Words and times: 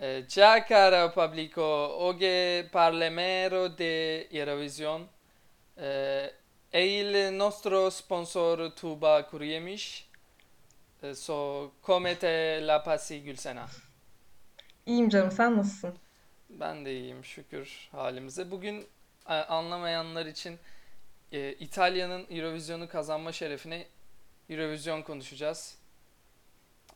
Eh, 0.00 0.26
ciao 0.28 0.62
caro 0.62 1.10
pubblico, 1.10 1.60
oggi 1.60 2.64
parleremo 2.70 3.66
di 3.66 4.28
Eurovision. 4.30 5.08
Eh, 5.74 6.34
e 6.70 6.98
il 7.00 7.34
nostro 7.34 7.90
sponsor 7.90 8.72
Tuba 8.74 9.24
Kuruyemiş. 9.24 10.06
Eh, 11.00 11.14
so, 11.14 11.72
come 11.80 12.16
te 12.16 12.60
la 12.60 12.80
passi 12.80 13.22
Gülsena? 13.22 13.66
İyiyim 14.86 15.08
canım 15.08 15.30
sen 15.30 15.56
nasılsın? 15.56 15.94
Ben 16.48 16.84
de 16.84 16.92
iyiyim 16.92 17.24
şükür 17.24 17.88
halimize. 17.92 18.50
Bugün 18.50 18.86
e, 19.28 19.34
anlamayanlar 19.34 20.26
için 20.26 20.58
e, 21.32 21.52
İtalya'nın 21.52 22.26
Eurovision'u 22.30 22.88
kazanma 22.88 23.32
şerefine 23.32 23.86
Eurovision 24.48 25.02
konuşacağız. 25.02 25.78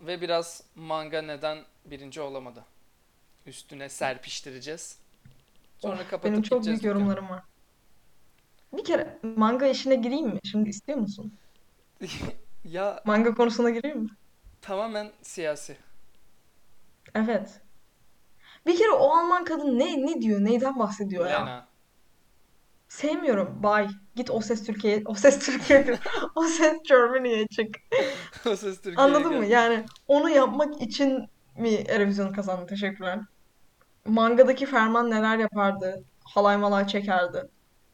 Ve 0.01 0.21
biraz 0.21 0.65
manga 0.75 1.23
neden 1.23 1.65
birinci 1.85 2.21
olamadı. 2.21 2.65
Üstüne 3.47 3.89
serpiştireceğiz. 3.89 4.99
Sonra 5.79 6.03
Of, 6.03 6.11
kapatıp 6.11 6.25
benim 6.25 6.43
çok 6.43 6.67
büyük 6.67 6.85
yorumlarım 6.85 7.29
var. 7.31 7.43
Bir 8.73 8.85
kere 8.85 9.19
manga 9.37 9.67
işine 9.67 9.95
gireyim 9.97 10.27
mi? 10.29 10.41
Şimdi 10.45 10.69
istiyor 10.71 10.99
musun? 10.99 11.33
Ya 12.65 13.03
Manga 13.05 13.35
konusuna 13.35 13.71
gireyim 13.71 13.99
mi? 14.01 14.09
tamamen 14.61 15.13
siyasi. 15.23 15.77
Evet. 17.15 17.61
Bir 18.67 18.79
kere 18.79 18.91
o 18.91 19.11
Alman 19.17 19.45
kadın 19.45 19.79
ne 19.79 20.07
ne 20.07 20.23
diyor? 20.23 20.41
Neyden 20.45 20.79
bahsediyor 20.79 21.27
ya? 21.27 21.41
Lena. 21.41 21.69
Sevmiyorum. 22.89 23.63
Bye. 23.63 23.89
Git 24.17 24.31
O 24.31 24.41
Ses 24.41 24.65
Türkiye, 24.67 25.03
O 25.07 25.15
Ses 25.15 25.47
Türkiye. 25.47 25.99
O 26.35 26.45
Ses 26.45 26.77
Germany'ye 26.89 27.47
çık. 27.49 27.77
O 28.47 28.57
ses 28.57 28.81
Türkiye'ye 28.83 28.97
Anladın 28.97 29.35
mı? 29.39 29.45
gel. 29.45 29.51
Yani 29.51 29.85
onu 30.09 30.31
yapmak 30.31 30.83
için 30.83 31.29
mi 31.59 31.69
Eurovision'u 31.75 32.33
kazandı? 32.33 32.67
Teşekkürler. 32.67 33.21
Mangadaki 34.07 34.67
Ferman 34.67 35.11
neler 35.11 35.39
yapardı? 35.39 36.05
Halay 36.25 36.57
malay 36.57 36.87
çekerdi. 36.87 37.49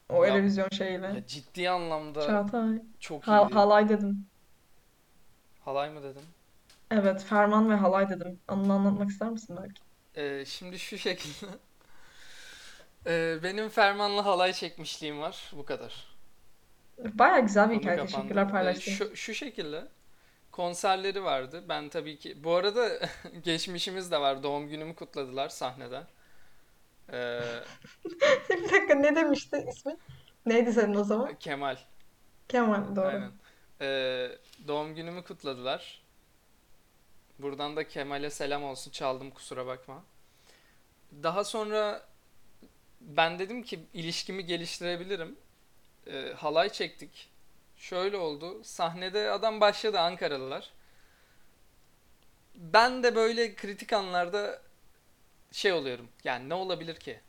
O 0.09 0.23
Ya, 0.25 0.33
Eurovision 0.35 0.69
şeyiyle. 0.69 1.05
ya 1.07 1.27
ciddi 1.27 1.69
anlamda 1.69 2.21
Çağatay. 2.27 2.81
çok 2.99 3.23
Ha- 3.27 3.41
iyiydi. 3.43 3.53
halay 3.53 3.89
dedim. 3.89 4.25
Halay 5.65 5.89
mı 5.89 6.03
dedim? 6.03 6.21
Evet, 6.91 7.23
Ferman 7.23 7.69
ve 7.69 7.75
halay 7.75 8.09
dedim. 8.09 8.39
Anını 8.47 8.73
anlatmak 8.73 9.09
ister 9.09 9.29
misin 9.29 9.57
belki? 9.61 9.81
Ee, 10.15 10.45
şimdi 10.45 10.79
şu 10.79 10.97
şekilde. 10.97 11.51
Ee, 13.07 13.37
benim 13.43 13.69
Ferman'la 13.69 14.25
halay 14.25 14.53
çekmişliğim 14.53 15.19
var. 15.21 15.51
Bu 15.57 15.65
kadar. 15.65 16.07
Baya 17.13 17.39
güzel 17.39 17.69
bir 17.69 17.73
Konu 17.73 17.81
hikaye. 17.81 17.97
kapandı. 17.97 18.11
Teşekkürler 18.15 18.45
Ee, 18.45 18.51
paylaştığın 18.51 18.81
için. 18.81 18.93
şu, 19.05 19.15
şu 19.15 19.33
şekilde 19.33 19.87
konserleri 20.59 21.23
vardı. 21.23 21.63
Ben 21.69 21.89
tabii 21.89 22.19
ki 22.19 22.43
bu 22.43 22.55
arada 22.55 22.99
geçmişimiz 23.43 24.11
de 24.11 24.21
var. 24.21 24.43
Doğum 24.43 24.69
günümü 24.69 24.95
kutladılar 24.95 25.49
sahnede. 25.49 26.03
Ee, 27.13 27.41
Bir 28.49 28.71
dakika 28.71 28.95
ne 28.95 29.15
demişti 29.15 29.65
ismi? 29.69 29.97
Neydi 30.45 30.73
senin 30.73 30.95
o 30.95 31.03
zaman? 31.03 31.35
Kemal. 31.39 31.77
Kemal 32.47 32.95
doğru. 32.95 33.05
Aynen. 33.05 33.31
Ee, 33.81 34.31
doğum 34.67 34.95
günümü 34.95 35.23
kutladılar. 35.23 36.01
Buradan 37.39 37.75
da 37.75 37.87
Kemal'e 37.87 38.29
selam 38.29 38.63
olsun. 38.63 38.91
Çaldım 38.91 39.31
kusura 39.31 39.65
bakma. 39.65 40.03
Daha 41.23 41.43
sonra 41.43 42.05
ben 43.01 43.39
dedim 43.39 43.63
ki 43.63 43.79
ilişkimi 43.93 44.45
geliştirebilirim. 44.45 45.35
Ee, 46.07 46.33
halay 46.37 46.69
çektik. 46.69 47.29
Şöyle 47.79 48.17
oldu. 48.17 48.63
Sahnede 48.63 49.31
adam 49.31 49.61
başladı 49.61 49.99
Ankaralılar. 49.99 50.69
Ben 52.55 53.03
de 53.03 53.15
böyle 53.15 53.55
kritik 53.55 53.93
anlarda 53.93 54.61
şey 55.51 55.73
oluyorum. 55.73 56.09
Yani 56.23 56.49
ne 56.49 56.53
olabilir 56.53 56.95
ki? 56.95 57.19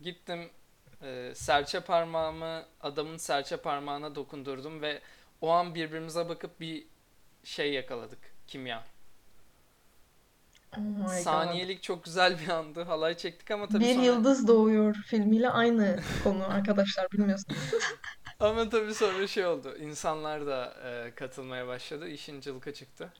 Gittim 0.00 0.50
e, 1.02 1.32
serçe 1.34 1.80
parmağımı 1.80 2.64
adamın 2.80 3.16
serçe 3.16 3.56
parmağına 3.56 4.14
dokundurdum 4.14 4.82
ve 4.82 5.00
o 5.40 5.50
an 5.50 5.74
birbirimize 5.74 6.28
bakıp 6.28 6.60
bir 6.60 6.86
şey 7.44 7.72
yakaladık. 7.72 8.18
Kimya. 8.46 8.84
Oh 10.76 10.80
my 10.80 11.02
God. 11.02 11.08
Saniyelik 11.08 11.82
çok 11.82 12.04
güzel 12.04 12.40
bir 12.40 12.48
andı. 12.48 12.82
Halay 12.82 13.16
çektik 13.16 13.50
ama 13.50 13.68
tabii 13.68 13.84
Bir 13.84 13.94
sonra 13.94 14.04
Yıldız 14.04 14.48
Doğuyor 14.48 14.94
filmiyle 14.94 15.50
aynı 15.50 16.00
konu 16.24 16.44
arkadaşlar 16.44 17.10
bilmiyorsunuz. 17.12 17.58
ama 18.40 18.68
tabii 18.68 18.94
sonra 18.94 19.26
şey 19.26 19.46
oldu. 19.46 19.76
İnsanlar 19.78 20.46
da 20.46 20.74
e, 20.84 21.14
katılmaya 21.14 21.66
başladı. 21.66 22.08
İşin 22.08 22.40
cılkı 22.40 22.74
çıktı. 22.74 23.12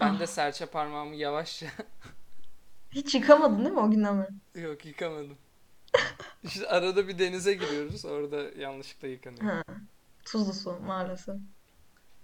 Ben 0.00 0.18
de 0.18 0.22
Ah, 0.24 0.26
serçe 0.26 0.66
parmağımı 0.66 1.14
yavaşça 1.16 1.66
hiç 2.90 3.14
yıkamadın 3.14 3.58
değil 3.58 3.70
mi 3.70 3.80
o 3.80 3.90
günden 3.90 4.22
beri? 4.54 4.62
yok 4.64 4.84
yıkamadım. 4.86 5.36
İşte 6.42 6.68
arada 6.68 7.08
bir 7.08 7.18
denize 7.18 7.54
giriyoruz. 7.54 8.04
Orada 8.04 8.36
yanlışlıkla 8.60 9.08
yıkanıyor. 9.08 9.44
Ha, 9.44 9.62
tuzlu 10.24 10.52
su 10.52 10.80
maalesef. 10.80 11.36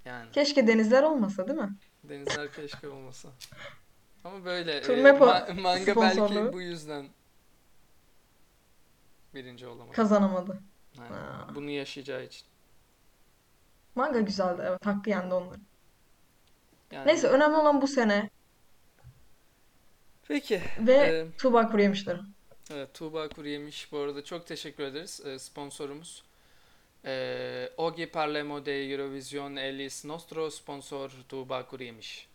Yani 0.05 0.31
Keşke 0.33 0.67
denizler 0.67 1.03
olmasa 1.03 1.49
değil 1.49 1.59
mi? 1.59 1.77
denizler 2.05 2.53
keşke 2.53 2.89
olmasa. 2.89 3.29
Ama 4.25 4.45
böyle 4.45 4.73
e, 4.73 4.83
ma- 4.83 5.61
manga 5.61 5.97
belki 5.97 6.53
bu 6.53 6.61
yüzden 6.61 7.09
birinci 9.35 9.67
olamadı. 9.67 9.93
kazanamadı. 9.97 10.59
Ha. 10.99 11.47
Bunu 11.55 11.71
yaşayacağı 11.71 12.25
için. 12.25 12.47
Manga 13.95 14.21
güzeldi 14.21 14.63
evet 14.65 14.87
hakkı 14.87 15.11
yendi 15.11 15.35
onların. 15.35 15.63
Yani 16.91 17.07
Neyse 17.07 17.29
önemli 17.29 17.57
olan 17.57 17.83
bu 17.83 17.87
sene 17.87 18.31
peki. 20.29 20.63
ve 20.79 20.93
e, 20.93 21.27
Tuğba 21.39 21.69
Kuruyemişleri. 21.71 22.19
evet, 22.71 22.95
Tuğba 22.95 23.29
Kuruyemiş 23.29 23.93
bu 23.93 23.99
arada 23.99 24.25
çok 24.25 24.47
teşekkür 24.47 24.85
ederiz 24.85 25.21
e, 25.27 25.39
sponsorumuz. 25.39 26.23
E, 27.05 27.71
Oggi 27.77 28.07
parliamo 28.07 28.65
di 28.65 28.71
Eurovision 28.71 29.57
e 29.57 29.69
il 29.71 29.91
nostro 30.05 30.51
sponsor 30.51 31.11
Tuğba 31.29 31.67
Kuruyemiş. 31.67 32.29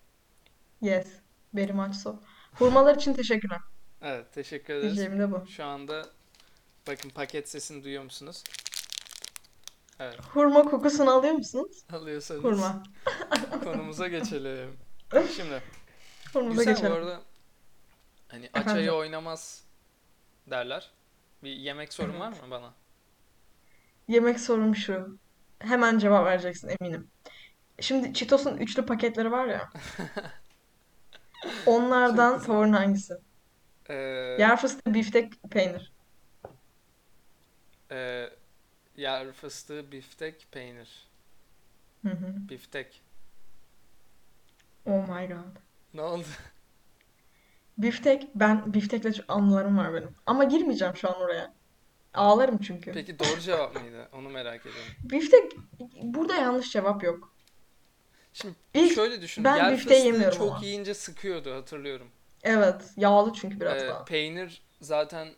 Yes. 0.81 1.07
Very 1.53 1.73
much 1.73 1.93
so. 1.93 2.15
Hurmalar 2.53 2.95
için 2.95 3.13
teşekkürler. 3.13 3.59
Evet 4.01 4.33
teşekkür 4.33 4.73
ederiz. 4.73 4.97
Diyeceğim 4.97 5.19
de 5.19 5.31
bu. 5.31 5.47
Şu 5.47 5.65
anda 5.65 6.05
bakın 6.87 7.09
paket 7.09 7.49
sesini 7.49 7.83
duyuyor 7.83 8.03
musunuz? 8.03 8.43
Evet 9.99 10.19
Hurma 10.33 10.63
kokusunu 10.63 11.11
alıyor 11.11 11.33
musunuz? 11.33 11.83
alıyorsanız 11.93 12.43
Hurma. 12.43 12.83
konumuza 13.63 14.07
geçelim. 14.07 14.77
Şimdi 15.35 15.63
Hurmuza 16.33 16.61
bu 16.61 16.65
geçelim. 16.65 16.91
arada 16.93 17.21
hani 18.27 18.49
aç 18.53 18.67
ayı 18.67 18.91
oynamaz 18.91 19.63
derler. 20.47 20.91
Bir 21.43 21.51
yemek 21.51 21.93
sorun 21.93 22.19
var 22.19 22.29
mı 22.29 22.35
bana? 22.51 22.73
Yemek 24.07 24.39
sorum 24.39 24.75
şu. 24.75 25.17
Hemen 25.59 25.99
cevap 25.99 26.25
vereceksin 26.25 26.71
eminim. 26.79 27.07
Şimdi 27.79 28.13
Cheetos'un 28.13 28.57
üçlü 28.57 28.85
paketleri 28.85 29.31
var 29.31 29.45
ya. 29.47 29.69
Onlardan 31.65 32.33
güzel. 32.33 32.47
favorin 32.47 32.73
hangisi? 32.73 33.13
Ee, 33.89 33.93
Yer 34.39 34.57
fıstığı, 34.57 34.93
biftek, 34.93 35.33
peynir. 35.51 35.90
E, 37.91 38.29
yer 38.97 39.31
fıstığı, 39.31 39.91
biftek, 39.91 40.47
peynir. 40.51 41.07
Hı 42.01 42.09
hı. 42.09 42.49
Biftek. 42.49 43.01
Oh 44.85 45.07
my 45.07 45.27
God. 45.27 45.57
Ne 45.93 46.01
oldu? 46.01 46.25
Biftek, 47.77 48.27
ben 48.35 48.73
biftekle 48.73 49.13
çok 49.13 49.25
anılarım 49.27 49.77
var 49.77 49.93
benim. 49.93 50.15
Ama 50.25 50.43
girmeyeceğim 50.43 50.95
şu 50.95 51.09
an 51.09 51.21
oraya. 51.21 51.53
Ağlarım 52.13 52.57
çünkü. 52.57 52.91
Peki 52.91 53.19
doğru 53.19 53.39
cevap 53.39 53.81
mıydı? 53.81 54.09
Onu 54.13 54.29
merak 54.29 54.61
ediyorum. 54.61 54.91
Biftek, 55.03 55.51
burada 56.01 56.35
yanlış 56.35 56.71
cevap 56.71 57.03
yok. 57.03 57.33
Şimdi 58.33 58.55
İlk 58.73 58.95
şöyle 58.95 59.21
düşün. 59.21 59.43
ben 59.43 59.55
Yer 59.57 59.71
bifteği 59.73 59.95
fıstığı 59.97 60.07
yemiyorum 60.07 60.37
çok 60.37 60.51
ama. 60.51 60.65
yiyince 60.65 60.93
sıkıyordu 60.93 61.55
hatırlıyorum. 61.55 62.07
Evet, 62.43 62.81
yağlı 62.97 63.33
çünkü 63.33 63.59
biraz 63.59 63.81
Ee, 63.83 63.87
daha. 63.87 64.05
peynir 64.05 64.61
zaten 64.81 65.29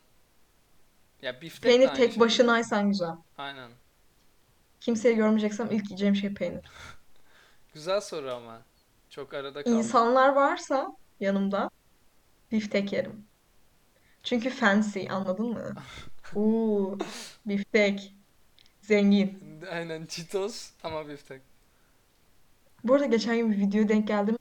ya 1.24 1.40
biftek 1.40 1.62
de 1.62 1.68
Peynir 1.68 1.86
aynı 1.86 1.96
tek 1.96 2.04
şekilde. 2.04 2.24
başınaysan 2.24 2.88
güzel. 2.88 3.12
Aynen. 3.38 3.70
Kimseyi 4.80 5.16
görmeyeceksem 5.16 5.70
ilk 5.70 5.84
yiyeceğim 5.84 6.16
şey 6.16 6.34
peynir. 6.34 6.64
Güzel 7.74 8.00
soru 8.00 8.32
ama. 8.32 8.62
Çok 9.10 9.34
arada 9.34 9.62
kaldım. 9.62 9.78
İnsanlar 9.78 10.28
varsa 10.28 10.96
yanımda 11.20 11.70
biftek 12.52 12.92
yerim. 12.92 13.26
Çünkü 14.22 14.50
fancy 14.50 15.10
anladın 15.10 15.46
mı? 15.46 15.74
Uuu 16.34 16.98
biftek. 17.46 18.14
Zengin. 18.80 19.62
Aynen 19.72 20.06
Cheetos 20.06 20.70
ama 20.82 21.08
biftek. 21.08 21.42
Bu 22.84 22.94
arada 22.94 23.06
geçen 23.06 23.36
gün 23.36 23.52
bir 23.52 23.58
video 23.58 23.88
denk 23.88 24.08
geldim. 24.08 24.38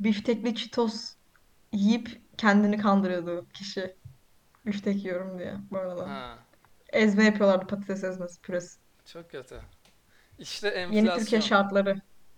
Biftekli 0.00 0.54
Cheetos 0.54 1.14
yiyip 1.72 2.20
kendini 2.38 2.78
kandırıyordu 2.78 3.46
kişi. 3.54 3.96
Biftek 4.66 5.04
yiyorum 5.04 5.38
diye 5.38 5.56
bu 5.70 5.78
arada. 5.78 6.08
Ha, 6.08 6.38
Ezme 6.92 7.24
yapıyorlardı 7.24 7.66
patates 7.66 8.04
ezmesi 8.04 8.40
püresi. 8.42 8.78
çok 9.04 9.30
kötü. 9.30 9.60
İşte 10.38 10.68
Yeni 10.88 11.12
Türkiye 11.12 11.40
enflasyon. 11.40 11.40
şartları. 11.40 11.94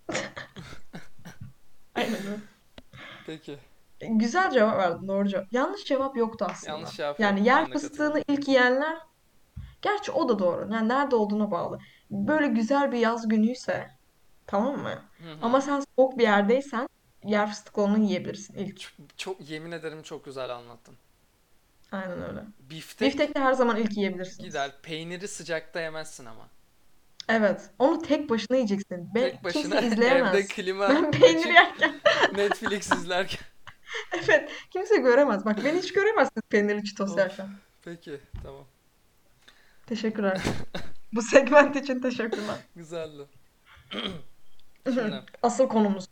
Aynen 1.95 2.27
öyle. 2.27 2.41
Peki. 3.27 3.59
Güzel 4.09 4.51
cevap 4.51 4.77
verdin, 4.77 5.07
doğru 5.07 5.27
cevap. 5.29 5.53
Yanlış 5.53 5.85
cevap 5.85 6.17
yoktu 6.17 6.45
aslında. 6.49 6.77
Yanlış 6.77 6.97
cevap. 6.97 7.19
Yani 7.19 7.39
Ben 7.39 7.45
yer 7.45 7.65
de 7.65 7.71
fıstığını 7.73 8.21
katılıyorum. 8.21 8.23
ilk 8.27 8.47
yiyenler, 8.47 8.97
gerçi 9.81 10.11
o 10.11 10.29
da 10.29 10.39
doğru. 10.39 10.73
Yani 10.73 10.89
nerede 10.89 11.15
olduğuna 11.15 11.51
bağlı. 11.51 11.79
Böyle 12.11 12.47
güzel 12.47 12.91
bir 12.91 12.97
yaz 12.99 13.27
günüyse, 13.27 13.87
tamam 14.47 14.79
mı? 14.79 15.11
Hı 15.21 15.33
Ama 15.41 15.57
hı. 15.57 15.61
sen 15.61 15.83
soğuk 15.97 16.17
bir 16.17 16.23
yerdeysen 16.23 16.87
yer 17.23 17.49
fıstıklı 17.49 17.99
yiyebilirsin 17.99 18.55
ilk. 18.55 18.79
Çok, 18.79 18.91
çok 19.17 19.49
yemin 19.49 19.71
ederim 19.71 20.03
çok 20.03 20.25
güzel 20.25 20.49
anlattın. 20.55 20.97
Aynen 21.91 22.21
öyle. 22.29 22.43
Biftek 22.59 23.07
Biftek 23.07 23.35
de 23.35 23.39
her 23.39 23.53
zaman 23.53 23.77
ilk 23.77 23.97
yiyebilirsiniz. 23.97 24.49
gider. 24.49 24.71
Peyniri 24.83 25.27
sıcakta 25.27 25.79
yemezsin 25.81 26.25
ama. 26.25 26.47
Evet. 27.29 27.69
Onu 27.79 28.01
tek 28.01 28.29
başına 28.29 28.57
yiyeceksin. 28.57 29.15
Be 29.15 29.21
Tek 29.31 29.43
başına 29.43 29.61
kimse 29.61 29.77
evde 29.85 29.87
izleyemez. 29.87 30.47
klima 30.47 30.89
Ben 30.89 31.11
peynir 31.11 31.45
yerken 31.53 32.01
Netflix 32.35 32.91
izlerken. 32.91 33.45
evet 34.13 34.51
kimse 34.71 34.97
göremez. 34.97 35.45
Bak 35.45 35.63
beni 35.65 35.79
hiç 35.79 35.93
göremezsiniz 35.93 36.43
peynirli 36.49 36.83
çitos 36.83 37.17
yerken. 37.17 37.49
Peki 37.83 38.19
tamam. 38.43 38.65
Teşekkürler. 39.85 40.41
Bu 41.13 41.21
segment 41.21 41.75
için 41.75 41.99
teşekkürler. 41.99 42.55
Güzeldi. 42.75 43.25
Şimdi 44.85 45.23
Asıl 45.43 45.67
konumuz. 45.67 46.05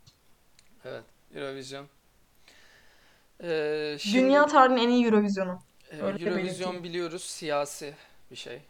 evet 0.84 1.04
Eurovision. 1.34 1.86
Ee, 3.44 3.96
şimdi 4.00 4.24
Dünya 4.24 4.46
tarihinin 4.46 4.80
en 4.82 4.88
iyi 4.88 5.04
Eurovision'u. 5.06 5.58
e, 5.90 6.02
Öyle 6.02 6.26
belirteyim. 6.26 6.84
biliyoruz 6.84 7.22
siyasi 7.24 7.94
bir 8.30 8.36
şey. 8.36 8.62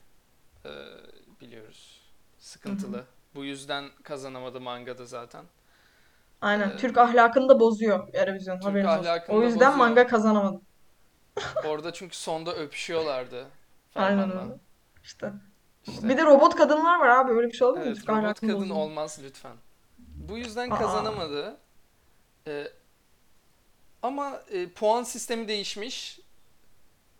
Ee, 0.66 0.70
biliyoruz. 1.40 2.00
Sıkıntılı. 2.38 3.04
Bu 3.34 3.44
yüzden 3.44 3.84
kazanamadı 4.02 4.60
mangada 4.60 5.06
zaten. 5.06 5.44
Aynen. 6.40 6.70
Ee, 6.70 6.76
Türk 6.76 6.98
ahlakını 6.98 7.48
da 7.48 7.60
bozuyor 7.60 8.08
Eurovision. 8.14 8.56
Türk 8.56 8.64
Haberiniz 8.64 8.90
olsun. 8.98 9.22
O 9.28 9.42
yüzden 9.42 9.58
bozuyor. 9.72 9.74
manga 9.88 10.06
kazanamadı. 10.06 10.60
Orada 11.66 11.92
çünkü 11.92 12.16
sonda 12.16 12.54
öpüşüyorlardı 12.54 13.46
Aynen 13.94 14.30
öyle. 14.32 14.54
İşte. 15.02 15.32
İşte 15.86 16.08
Bir 16.08 16.16
de 16.16 16.24
robot 16.24 16.54
kadınlar 16.56 16.98
var 17.00 17.08
abi. 17.08 17.32
Öyle 17.32 17.46
bir 17.48 17.52
şey 17.52 17.66
olur 17.66 17.76
mu? 17.78 17.82
evet 17.86 18.08
robot 18.08 18.40
kadın 18.40 18.54
bozuyor. 18.60 18.76
olmaz 18.76 19.20
lütfen. 19.24 19.56
Bu 19.98 20.38
yüzden 20.38 20.70
Aa. 20.70 20.78
kazanamadı. 20.78 21.56
Ee, 22.46 22.68
ama 24.04 24.42
e, 24.50 24.68
puan 24.68 25.02
sistemi 25.02 25.48
değişmiş 25.48 26.20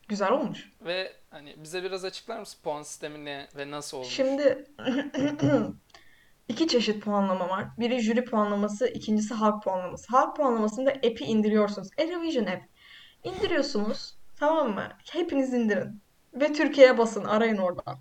Güzel 0.08 0.32
olmuş. 0.32 0.72
ve 0.80 1.12
hani 1.30 1.54
bize 1.56 1.82
biraz 1.82 2.04
açıklar 2.04 2.40
mısın 2.40 2.58
puan 2.62 2.82
sistemi 2.82 3.24
ne 3.24 3.48
ve 3.56 3.70
nasıl 3.70 3.96
olmuş? 3.96 4.10
Şimdi 4.12 4.64
iki 6.48 6.68
çeşit 6.68 7.04
puanlama 7.04 7.48
var. 7.48 7.66
Biri 7.78 8.00
jüri 8.00 8.24
puanlaması, 8.24 8.86
ikincisi 8.88 9.34
halk 9.34 9.64
puanlaması. 9.64 10.06
Halk 10.10 10.36
puanlamasında 10.36 10.90
app'i 10.90 11.24
indiriyorsunuz. 11.24 11.88
Eurovision 11.98 12.46
app. 12.46 12.62
İndiriyorsunuz. 13.24 14.14
Tamam 14.38 14.74
mı? 14.74 14.88
Hepiniz 15.12 15.54
indirin. 15.54 16.00
Ve 16.34 16.52
Türkiye'ye 16.52 16.98
basın. 16.98 17.24
Arayın 17.24 17.56
oradan. 17.56 17.98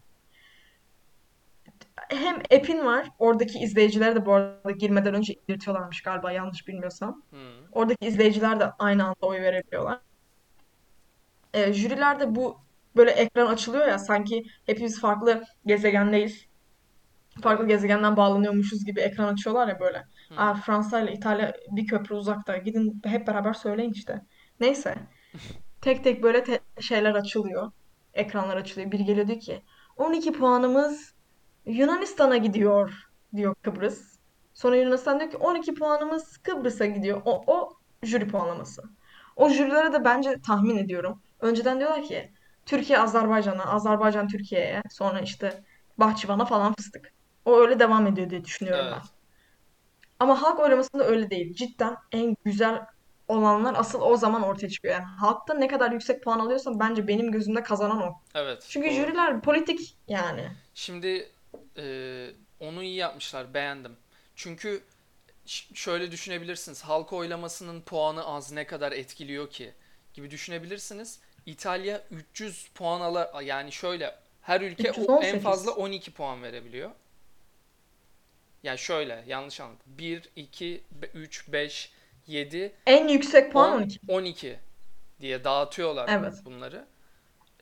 Hem 2.16 2.36
app'in 2.36 2.86
var. 2.86 3.08
Oradaki 3.20 3.60
izleyicileri 3.60 4.16
de 4.16 4.26
bu 4.26 4.34
arada 4.34 4.72
girmeden 4.72 5.14
önce 5.14 5.34
indirtiyorlarmış 5.34 6.02
galiba 6.02 6.32
yanlış 6.32 6.68
bilmiyorsam. 6.68 7.24
Hmm, 7.30 7.40
Oradaki 7.72 8.06
izleyiciler 8.06 8.60
de 8.60 8.72
aynı 8.80 9.04
anda 9.04 9.16
oy 9.22 9.42
verebiliyorlar. 9.42 10.00
Ee, 11.54 11.74
jürilerde 11.74 12.36
bu 12.36 12.58
böyle 12.96 13.12
ekran 13.12 13.48
açılıyor 13.48 13.88
ya 13.88 14.00
sanki 14.00 14.44
hepimiz 14.66 15.02
farklı 15.02 15.44
gezegendeyiz. 15.66 16.46
farklı 17.42 17.68
gezegenden 17.68 18.18
bağlanıyormuşuz 18.18 18.86
gibi 18.86 19.00
ekran 19.02 19.34
açıyorlar 19.34 19.68
ya 19.68 19.80
böyle. 19.80 19.98
Hı 20.30 20.36
Aa. 20.38 20.54
Fransa 20.56 21.00
ile 21.00 21.14
İtalya 21.14 21.54
bir 21.72 21.88
köprü 21.88 22.16
uzakta. 22.16 22.58
Gidin 22.58 23.02
hep 23.06 23.28
beraber 23.28 23.54
söyleyin 23.54 23.92
işte. 23.92 24.22
Neyse. 24.60 24.96
Tek 25.82 26.04
tek 26.04 26.24
böyle 26.24 26.44
te- 26.44 26.60
şeyler 26.82 27.14
açılıyor. 27.16 27.72
Ekranlar 28.14 28.58
açılıyor. 28.58 28.92
Biri 28.92 29.06
geliyor 29.06 29.28
diyor 29.28 29.40
ki 29.40 29.64
12 29.98 30.32
puanımız 30.34 31.14
Yunanistan'a 31.66 32.38
gidiyor 32.38 32.94
diyor 33.36 33.56
Kıbrıs. 33.62 34.14
Sonra 34.54 34.76
Yunanistan 34.76 35.20
diyor 35.20 35.32
ki 35.32 35.38
12 35.38 35.74
puanımız 35.74 36.38
Kıbrıs'a 36.38 36.86
gidiyor. 36.86 37.22
O, 37.26 37.44
o 37.48 37.74
jüri 38.04 38.28
puanlaması. 38.28 38.84
O 39.36 39.50
jürilere 39.50 39.94
de 39.94 40.06
bence 40.06 40.42
tahmin 40.42 40.78
ediyorum. 40.78 41.22
Önceden 41.40 41.80
diyorlar 41.80 42.04
ki 42.04 42.32
Türkiye 42.66 43.00
Azerbaycan'a, 43.00 43.66
Azerbaycan 43.66 44.28
Türkiye'ye, 44.28 44.84
sonra 44.92 45.20
işte 45.20 45.64
Bahçıvan'a 45.98 46.46
falan 46.46 46.74
fıstık. 46.74 47.14
O 47.46 47.60
öyle 47.60 47.80
devam 47.80 48.08
ediyor 48.08 48.30
diye 48.30 48.44
düşünüyorum 48.44 48.86
ben. 48.86 48.92
Evet. 48.92 49.04
Ama 50.20 50.42
halk 50.42 50.60
oylamasında 50.60 51.04
öyle 51.04 51.30
değil. 51.30 51.54
Cidden 51.54 51.98
en 52.12 52.38
güzel 52.46 52.86
olanlar 53.28 53.76
asıl 53.78 54.02
o 54.02 54.18
zaman 54.18 54.44
ortaya 54.44 54.70
çıkıyor. 54.70 54.94
Yani 54.94 55.04
halkta 55.04 55.54
ne 55.54 55.68
kadar 55.68 55.92
yüksek 55.92 56.24
puan 56.24 56.40
alıyorsan 56.40 56.80
bence 56.80 57.08
benim 57.08 57.32
gözümde 57.32 57.64
kazanan 57.64 58.02
o. 58.02 58.14
Evet, 58.36 58.66
Çünkü 58.70 58.88
doğru. 58.88 58.96
jüriler 58.96 59.42
politik 59.42 59.98
yani. 60.08 60.48
Şimdi 60.74 61.30
e, 61.78 62.30
onu 62.60 62.84
iyi 62.84 62.96
yapmışlar, 62.96 63.54
beğendim. 63.54 63.98
Çünkü 64.36 64.84
şöyle 65.74 66.12
düşünebilirsiniz. 66.12 66.82
Halk 66.84 67.14
oylamasının 67.14 67.82
puanı 67.82 68.26
az 68.26 68.52
ne 68.52 68.68
kadar 68.68 68.92
etkiliyor 68.92 69.50
ki 69.50 69.74
gibi 70.14 70.32
düşünebilirsiniz. 70.32 71.20
İtalya 71.46 72.04
300 72.12 72.68
puan 72.68 73.02
ala 73.02 73.42
yani 73.42 73.72
şöyle 73.72 74.16
her 74.42 74.62
ülke 74.62 74.92
o 74.92 75.22
en 75.24 75.40
fazla 75.40 75.72
318. 75.72 75.78
12 75.78 76.12
puan 76.12 76.44
verebiliyor. 76.44 76.92
Yani 78.64 78.78
şöyle 78.80 79.24
yanlış 79.28 79.60
anladım. 79.62 79.80
1, 79.86 80.30
2, 80.36 80.84
3, 81.14 81.52
5, 81.52 81.92
7, 82.28 82.74
En 82.86 83.08
yüksek 83.08 83.52
puan 83.54 83.74
10, 83.74 83.78
12. 83.78 84.00
12 84.08 84.60
diye 85.22 85.44
dağıtıyorlar 85.44 86.10
Evet. 86.10 86.34
bunları. 86.46 86.86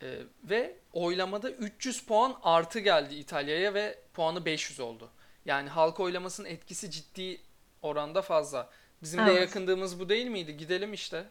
Ee, 0.02 0.20
ve 0.44 0.76
oylamada 0.94 1.52
300 1.52 2.02
puan 2.06 2.36
artı 2.44 2.80
geldi 2.80 3.16
İtalya'ya 3.16 3.74
ve 3.74 4.00
puanı 4.14 4.46
500 4.46 4.80
oldu. 4.80 5.10
Yani 5.46 5.70
halk 5.70 6.00
oylamasının 6.00 6.48
etkisi 6.48 6.92
ciddi 6.92 7.42
oranda 7.82 8.22
fazla. 8.22 8.70
Bizim 9.04 9.26
de 9.26 9.32
Evet. 9.32 9.42
yakındığımız 9.42 10.00
bu 10.00 10.10
değil 10.10 10.28
miydi? 10.28 10.58
Gidelim 10.58 10.94
işte. 10.94 11.26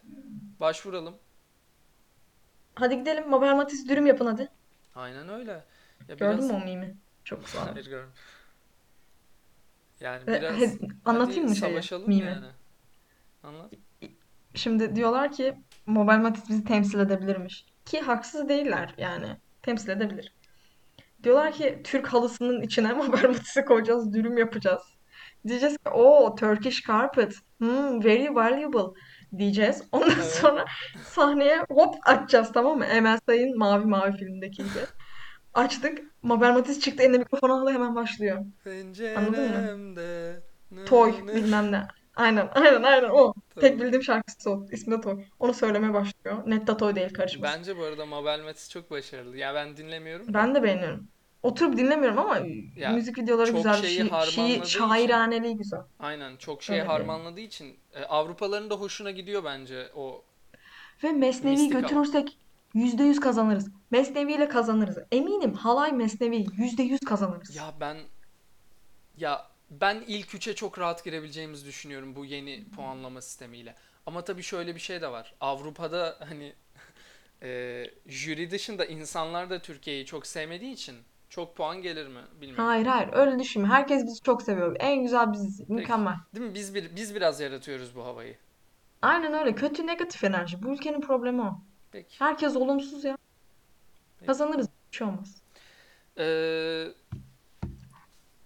Başvuralım. 0.61 1.15
Hadi 2.75 2.99
gidelim 2.99 3.29
Mabel 3.31 3.55
Matiz 3.55 3.89
dürüm 3.89 4.07
yapın 4.07 4.27
hadi. 4.27 4.49
Aynen 4.95 5.29
öyle. 5.29 5.65
Ya 6.09 6.15
Gördün 6.15 6.39
biraz 6.39 6.51
mü 6.51 6.57
o 6.57 6.65
mimi? 6.65 6.97
Çok 7.25 7.45
güzel. 7.47 7.63
Hayır 7.63 7.87
görmedim. 7.87 8.13
Yani 10.01 10.27
biraz 10.27 10.57
he- 10.61 10.79
anlatayım 11.05 11.49
mı 11.49 11.57
şeyi? 11.57 11.71
savaşalım 11.71 12.09
Mimi. 12.09 12.27
yani. 12.27 12.47
Anlat. 13.43 13.73
Şimdi 14.55 14.97
diyorlar 14.97 15.33
ki 15.33 15.55
Mabel 15.87 16.19
Matiz 16.19 16.49
bizi 16.49 16.65
temsil 16.65 16.99
edebilirmiş. 16.99 17.65
Ki 17.91 18.01
haksız 18.01 18.49
değiller 18.49 18.95
yani. 18.99 19.27
Temsil 19.63 19.89
edebilir. 19.89 20.35
Diyorlar 21.23 21.53
ki 21.53 21.81
Türk 21.85 22.07
halısının 22.07 22.63
içine 22.63 22.93
Mabel 22.93 23.23
Matiz'i 23.29 23.65
koyacağız, 23.65 24.13
dürüm 24.15 24.39
yapacağız. 24.39 24.83
Diyeceğiz 25.49 25.75
ki 25.79 25.89
o 25.89 26.35
Turkish 26.35 26.87
carpet, 26.87 27.35
hmm, 27.59 28.05
very 28.05 28.35
valuable 28.35 29.01
diyeceğiz. 29.39 29.83
Ondan 29.93 30.11
Evet. 30.11 30.25
sonra 30.25 30.65
sahneye 31.05 31.59
hop 31.71 31.95
açacağız 32.03 32.53
tamam 32.53 32.79
mı? 32.79 32.85
Emel 32.85 33.19
Sayın 33.27 33.59
Mavi 33.59 33.85
Mavi 33.85 34.17
filmindeki 34.17 34.57
gibi. 34.57 34.87
Açtık. 35.55 35.99
Mabel 36.23 36.53
Matiz 36.53 36.81
çıktı 36.81 37.03
eline 37.03 37.19
mikrofon 37.19 37.51
aldı 37.51 37.71
hemen 37.71 37.95
başlıyor. 37.95 38.45
Anladın 39.17 39.49
mı? 39.49 40.85
Toy 40.87 41.15
bilmem 41.35 41.73
ne. 41.73 41.87
Aynen 42.17 42.49
aynen 42.55 42.83
aynen 42.83 43.09
o. 43.11 43.35
Tek 43.61 43.81
bildiğim 43.81 44.03
şarkısı 44.03 44.51
o. 44.51 44.67
İsmi 44.73 44.97
de 44.97 45.01
Toy. 45.01 45.25
Onu 45.39 45.55
söylemeye 45.55 45.95
başlıyor. 45.95 46.43
Netta 46.47 46.77
Toy 46.77 46.95
değil 46.95 47.15
karışmasın. 47.15 47.59
Bence 47.59 47.79
bu 47.79 47.85
arada 47.85 48.07
Mabel 48.07 48.41
Matiz 48.45 48.71
çok 48.71 48.91
başarılı. 48.91 49.37
Ya 49.37 49.55
ben 49.55 49.77
dinlemiyorum 49.77 50.29
da. 50.29 50.35
Ben 50.35 50.55
de 50.55 50.63
beğeniyorum. 50.63 51.09
Oturup 51.43 51.77
dinlemiyorum 51.77 52.19
ama 52.19 52.39
Ya 52.77 52.91
müzik 52.93 53.19
videoları 53.19 53.47
çok 53.47 53.57
güzel. 53.57 53.75
şeyi 53.75 53.91
Şi 53.91 54.05
şi 54.05 54.11
harmanladığı 54.11 54.65
için 54.65 54.79
şairaneliği 54.79 55.57
güzel. 55.57 55.81
aynen 56.01 56.37
çok 56.37 56.63
şeyi 56.63 56.81
Öyle 56.81 56.89
harmanladığı 56.91 57.41
için 57.41 57.77
e, 57.95 58.05
Avrupaların 58.05 58.71
da 58.71 58.75
hoşuna 58.75 59.11
gidiyor 59.11 59.45
bence 59.45 59.89
o 59.95 60.23
Ve 61.05 61.13
mistik 61.13 61.75
hava. 61.75 61.81
götürürsek 61.81 62.39
%100 62.75 63.21
kazanırız. 63.21 63.69
Mesnevi 63.91 64.33
ile 64.33 64.49
kazanırız. 64.49 64.99
Eminim 65.13 65.55
halay 65.55 65.93
Mesnevi 65.93 66.37
%100 66.37 67.05
kazanırız. 67.05 67.57
Ya 67.57 67.75
ben 67.81 67.97
ya 69.19 69.50
ben 69.71 70.05
ilk 70.07 70.35
üçe 70.35 70.55
çok 70.55 70.79
rahat 70.79 71.05
girebileceğimizi 71.05 71.67
düşünüyorum 71.67 72.17
bu 72.17 72.25
yeni 72.25 72.65
puanlama 72.77 73.21
sistemiyle. 73.21 73.75
Ama 74.07 74.25
tabii 74.25 74.43
şöyle 74.43 74.75
bir 74.75 74.81
şey 74.81 75.01
de 75.01 75.11
var. 75.11 75.35
Avrupa'da 75.41 76.17
hani 76.29 76.53
e, 77.43 77.85
jüri 78.07 78.51
dışında 78.51 78.85
insanlar 78.85 79.51
da 79.51 79.59
Türkiye'yi 79.59 80.07
çok 80.07 80.27
sevmediği 80.27 80.73
için 80.73 80.97
çok 81.29 81.57
puan 81.57 81.83
gelir 81.83 82.07
mi 82.07 82.21
bilmiyorum. 82.41 82.65
Hayır 82.65 82.87
hayır 82.87 83.09
öyle 83.13 83.39
düşünme. 83.39 83.69
Herkes 83.69 84.07
bizi 84.07 84.23
çok 84.23 84.43
seviyor. 84.43 84.77
En 84.81 85.03
güzel 85.03 85.33
biziz. 85.33 85.71
Mükemmel. 85.71 86.15
Değil 86.35 86.47
mi? 86.47 86.55
Biz 86.55 86.75
bir, 86.75 86.97
biz 86.97 87.15
biraz 87.15 87.41
yaratıyoruz 87.41 87.97
bu 87.97 88.05
havayı. 88.05 88.37
Aynen 89.03 89.35
öyle. 89.35 89.55
Kötü 89.55 89.87
negatif 89.87 90.25
enerji. 90.25 90.63
Bu 90.63 90.69
ülkenin 90.69 91.01
problemi 91.01 91.43
o. 91.43 91.61
Peki. 91.93 92.17
Herkes 92.19 92.57
olumsuz 92.57 93.05
ya. 93.05 93.19
Peki. 94.19 94.27
Kazanırız. 94.27 94.69
Bir 94.93 94.97
şey 94.97 95.07
olmaz. 95.07 95.43
Ee, 96.19 96.87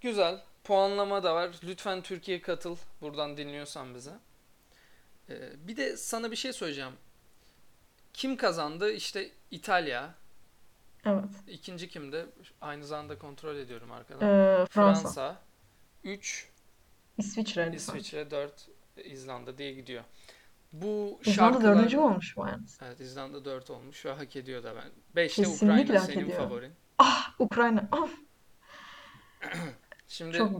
güzel. 0.00 0.42
Puanlama 0.64 1.22
da 1.22 1.34
var. 1.34 1.50
Lütfen 1.64 2.02
Türkiye 2.02 2.42
katıl. 2.42 2.76
Buradan 3.00 3.36
dinliyorsan 3.36 3.94
bize. 3.94 4.12
Ee, 5.30 5.52
bir 5.68 5.76
de 5.76 5.96
sana 5.96 6.30
bir 6.30 6.36
şey 6.36 6.52
söyleyeceğim. 6.52 6.92
Kim 8.12 8.36
kazandı? 8.36 8.92
İşte 8.92 9.30
İtalya. 9.50 10.14
Evet. 11.06 11.24
İkinci 11.48 11.88
kimdi? 11.88 12.26
Aynı 12.60 12.84
zamanda 12.84 13.18
kontrol 13.18 13.56
ediyorum 13.56 13.92
arkadan. 13.92 14.28
Ee, 14.28 14.66
Fransa. 14.66 15.00
Fransa. 15.02 15.36
3 16.04 16.48
İsviçre. 17.18 17.72
İsviçre, 17.74 18.30
4 18.30 18.68
İzlanda 19.04 19.58
diye 19.58 19.72
gidiyor. 19.72 20.04
Bu 20.72 21.18
İzlanda 21.24 21.52
şarkılar... 21.52 21.76
dördüncü 21.76 21.98
olmuş 21.98 22.36
bu 22.36 22.46
yalnız? 22.46 22.78
Evet 22.82 23.00
İzlanda 23.00 23.44
4 23.44 23.70
olmuş 23.70 24.06
ve 24.06 24.12
hak 24.12 24.36
ediyor 24.36 24.62
da 24.62 24.74
ben. 24.76 25.22
5'te 25.24 25.42
Kesinlikle 25.42 25.82
Ukrayna 25.82 26.02
hak 26.02 26.06
senin 26.10 26.24
ediyor. 26.24 26.38
favorin. 26.38 26.72
Ah 26.98 27.34
Ukrayna. 27.38 27.88
Ah, 27.92 28.08
Şimdi 30.08 30.36
çok 30.36 30.50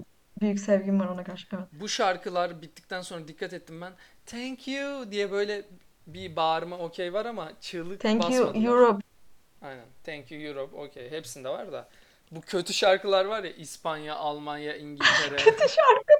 büyük 0.40 0.60
sevgim 0.60 1.00
var 1.00 1.06
ona 1.06 1.24
karşı. 1.24 1.46
Evet. 1.52 1.64
bu 1.72 1.88
şarkılar 1.88 2.62
bittikten 2.62 3.00
sonra 3.02 3.28
dikkat 3.28 3.52
ettim 3.52 3.80
ben. 3.80 3.92
Thank 4.26 4.68
you 4.68 5.10
diye 5.10 5.30
böyle 5.30 5.64
bir 6.06 6.36
bağırma 6.36 6.78
okey 6.78 7.12
var 7.12 7.26
ama 7.26 7.52
çığlık 7.60 8.00
Thank 8.00 8.24
you 8.24 8.32
basmadılar. 8.32 8.68
Europe. 8.68 9.04
Aynen. 9.62 9.86
Thank 10.04 10.30
you 10.30 10.40
Europe 10.42 10.76
okey. 10.76 11.10
Hepsinde 11.10 11.48
var 11.48 11.72
da. 11.72 11.88
Bu 12.30 12.40
kötü 12.40 12.72
şarkılar 12.72 13.24
var 13.24 13.44
ya 13.44 13.50
İspanya, 13.50 14.16
Almanya, 14.16 14.76
İngiltere, 14.76 15.36
Kötü 15.44 15.68
şarkı. 15.68 16.14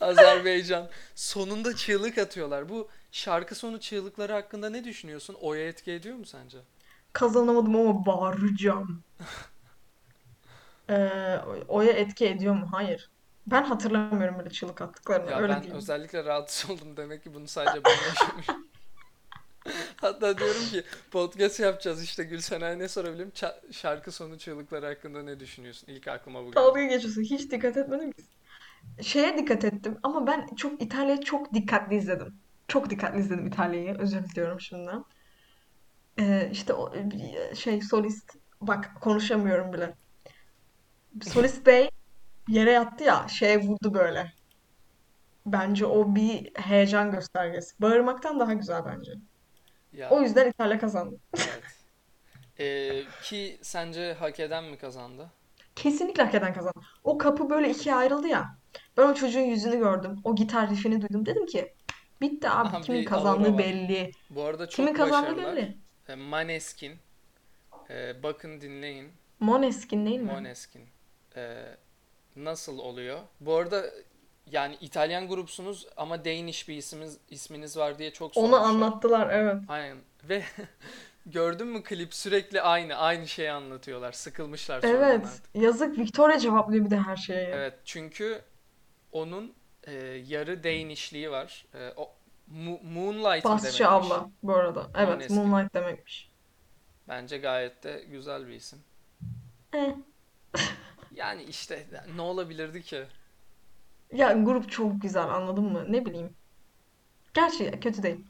Azerbaycan. 0.00 0.88
Sonunda 1.14 1.76
çığlık 1.76 2.18
atıyorlar. 2.18 2.68
Bu 2.68 2.88
şarkı 3.12 3.54
sonu 3.54 3.80
çığlıkları 3.80 4.32
hakkında 4.32 4.70
ne 4.70 4.84
düşünüyorsun? 4.84 5.36
Oya 5.40 5.68
etki 5.68 5.92
ediyor 5.92 6.16
mu 6.16 6.26
sence? 6.26 6.58
Kazanamadım 7.12 7.76
ama 7.76 8.06
bağıracağım. 8.06 9.02
Ee, 10.90 11.38
oya 11.68 11.92
etki 11.92 12.26
ediyor 12.26 12.54
mu? 12.54 12.68
Hayır. 12.72 13.10
Ben 13.46 13.62
hatırlamıyorum 13.64 14.38
böyle 14.38 14.50
çığlık 14.50 14.82
attıklarını. 14.82 15.30
Ya 15.30 15.38
Öyle 15.38 15.52
ben 15.52 15.62
diyeyim. 15.62 15.76
özellikle 15.78 16.24
rahatsız 16.24 16.70
oldum 16.70 16.96
demek 16.96 17.22
ki 17.24 17.34
bunu 17.34 17.48
sadece 17.48 17.84
ben 17.84 17.90
yaşamışım. 18.08 18.66
Hatta 19.96 20.38
diyorum 20.38 20.62
ki 20.70 20.82
podcast 21.10 21.60
yapacağız 21.60 22.04
işte 22.04 22.24
Gülsena'ya 22.24 22.76
ne 22.76 22.88
sorabilirim? 22.88 23.32
Ça- 23.34 23.72
şarkı 23.72 24.12
sonu 24.12 24.38
çığlıkları 24.38 24.86
hakkında 24.86 25.22
ne 25.22 25.40
düşünüyorsun? 25.40 25.86
İlk 25.88 26.08
aklıma 26.08 26.40
bu 26.40 26.44
geldi. 26.44 26.56
Dalga 26.56 26.82
geçiyorsun. 26.82 27.22
Hiç 27.22 27.50
dikkat 27.50 27.76
etmedim 27.76 28.12
ki. 28.12 28.22
Şeye 29.02 29.38
dikkat 29.38 29.64
ettim 29.64 29.98
ama 30.02 30.26
ben 30.26 30.46
çok 30.56 30.82
İtalya'yı 30.82 31.20
çok 31.20 31.54
dikkatli 31.54 31.96
izledim. 31.96 32.34
Çok 32.68 32.90
dikkatli 32.90 33.20
izledim 33.20 33.46
İtalya'yı. 33.46 33.98
Özür 33.98 34.24
diliyorum 34.24 34.60
şimdiden. 34.60 35.04
Ee, 36.18 36.48
işte 36.52 36.72
o 36.74 36.92
şey 37.54 37.80
solist 37.82 38.30
bak 38.60 38.90
konuşamıyorum 39.00 39.72
bile. 39.72 39.94
Solist 41.22 41.66
bey 41.66 41.90
yere 42.48 42.70
yattı 42.72 43.04
ya 43.04 43.26
şeye 43.28 43.58
vurdu 43.60 43.94
böyle. 43.94 44.32
Bence 45.46 45.86
o 45.86 46.14
bir 46.14 46.50
heyecan 46.54 47.10
göstergesi. 47.10 47.80
Bağırmaktan 47.80 48.40
daha 48.40 48.52
güzel 48.52 48.82
bence. 48.86 49.12
Ya 49.92 50.10
O 50.10 50.22
yüzden 50.22 50.48
İtalya 50.50 50.78
kazandı. 50.78 51.16
evet. 51.34 51.62
Ee, 52.60 53.02
ki 53.22 53.58
sence 53.62 54.12
hak 54.14 54.40
eden 54.40 54.64
mi 54.64 54.78
kazandı? 54.78 55.30
Kesinlikle 55.76 56.22
hak 56.22 56.34
eden 56.34 56.54
kazandı. 56.54 56.80
O 57.04 57.18
kapı 57.18 57.50
böyle 57.50 57.70
ikiye 57.70 57.94
ayrıldı 57.94 58.28
ya. 58.28 58.56
Ben 58.96 59.02
o 59.08 59.14
çocuğun 59.14 59.40
yüzünü 59.40 59.78
gördüm. 59.78 60.20
O 60.24 60.34
gitar 60.34 60.70
riffini 60.70 61.00
duydum. 61.02 61.26
Dedim 61.26 61.46
ki 61.46 61.74
bitti 62.20 62.48
abi 62.48 62.68
Aha, 62.68 62.80
kimin 62.80 63.00
bir 63.00 63.06
aura 63.06 63.16
kazandığı 63.16 63.52
var. 63.52 63.58
belli. 63.58 64.10
Bu 64.30 64.42
arada 64.42 64.66
Kimin 64.68 64.88
çok 64.88 64.96
kazandığı 64.96 65.36
başarılar. 65.36 65.56
belli. 65.56 65.76
Ee, 66.08 66.14
Maneskin. 66.14 66.96
Ee, 67.90 68.22
bakın 68.22 68.60
dinleyin. 68.60 69.12
Måneskin 69.40 70.06
değil 70.06 70.20
mi? 70.20 70.32
Måneskin. 70.32 70.82
Ee, 71.36 71.76
nasıl 72.36 72.78
oluyor? 72.78 73.20
Bu 73.40 73.54
arada 73.56 73.84
yani 74.50 74.76
İtalyan 74.80 75.28
grupsunuz 75.28 75.86
ama 75.96 76.24
Danish 76.24 76.68
bir 76.68 76.76
isminiz, 76.76 77.18
isminiz 77.30 77.76
var 77.76 77.98
diye 77.98 78.10
çok 78.12 78.36
Onu 78.36 78.46
sormuşlar. 78.50 78.68
anlattılar 78.68 79.30
evet. 79.30 79.56
Aynen. 79.68 79.98
Ve 80.28 80.42
gördün 81.26 81.66
mü 81.66 81.82
klip 81.82 82.14
sürekli 82.14 82.62
aynı 82.62 82.94
aynı 82.96 83.28
şeyi 83.28 83.50
anlatıyorlar. 83.52 84.12
Sıkılmışlar 84.12 84.80
sonradan 84.80 85.02
Evet. 85.10 85.26
artık. 85.26 85.44
Yazık 85.62 85.98
Victoria 85.98 86.38
cevaplıyor 86.38 86.84
bir 86.84 86.90
de 86.90 86.96
her 86.98 87.16
şeye. 87.16 87.44
Evet 87.44 87.74
çünkü 87.84 88.42
onun 89.12 89.54
e, 89.84 89.92
yarı 90.26 90.64
Danish'liği 90.64 91.30
var. 91.30 91.66
E, 91.74 91.92
o 91.96 92.10
Mu- 92.46 92.80
Moonlight 92.82 93.44
Basçı 93.44 93.64
demekmiş? 93.64 93.80
abla 93.80 94.30
bu 94.42 94.54
arada. 94.54 94.86
Evet. 94.96 95.30
Moonlight 95.30 95.74
demekmiş. 95.74 96.30
Bence 97.08 97.38
gayet 97.38 97.84
de 97.84 98.04
güzel 98.10 98.46
bir 98.48 98.52
isim. 98.52 98.78
Eh. 99.74 99.90
Yani 101.14 101.42
işte 101.42 101.86
ne 102.16 102.20
olabilirdi 102.22 102.82
ki? 102.82 103.04
Ya 104.12 104.32
grup 104.32 104.70
çok 104.70 105.02
güzel 105.02 105.24
anladın 105.28 105.64
mı? 105.64 105.84
Ne 105.88 106.06
bileyim. 106.06 106.34
Gerçi 107.34 107.80
kötü 107.80 108.02
değil. 108.02 108.26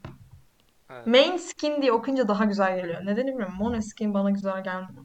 Evet. 0.90 1.06
Main 1.06 1.36
Skin 1.36 1.82
diye 1.82 1.92
okuyunca 1.92 2.28
daha 2.28 2.44
güzel 2.44 2.76
geliyor. 2.76 3.06
Nedeni 3.06 3.28
bilmiyorum. 3.28 3.54
Måneskin 3.58 4.14
bana 4.14 4.30
güzel 4.30 4.64
gelmiyor. 4.64 5.04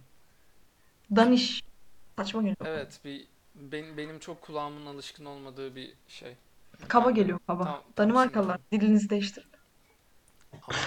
Danish 1.16 1.64
saçma 2.18 2.42
geliyor. 2.42 2.58
Evet 2.66 3.00
bir 3.06 3.28
benim, 3.56 3.98
benim 3.98 4.20
çok 4.20 4.42
kulağımın 4.42 4.86
alışkın 4.86 5.26
olmadığı 5.26 5.76
bir 5.76 5.94
şey. 6.08 6.36
Kaba 6.88 7.12
geliyor 7.12 7.40
kaba. 7.48 7.64
tam, 7.64 7.84
Danimarkalılar 7.98 8.60
dilinizi 8.72 9.10
değiştirin. 9.10 9.48
Ama 10.54 10.78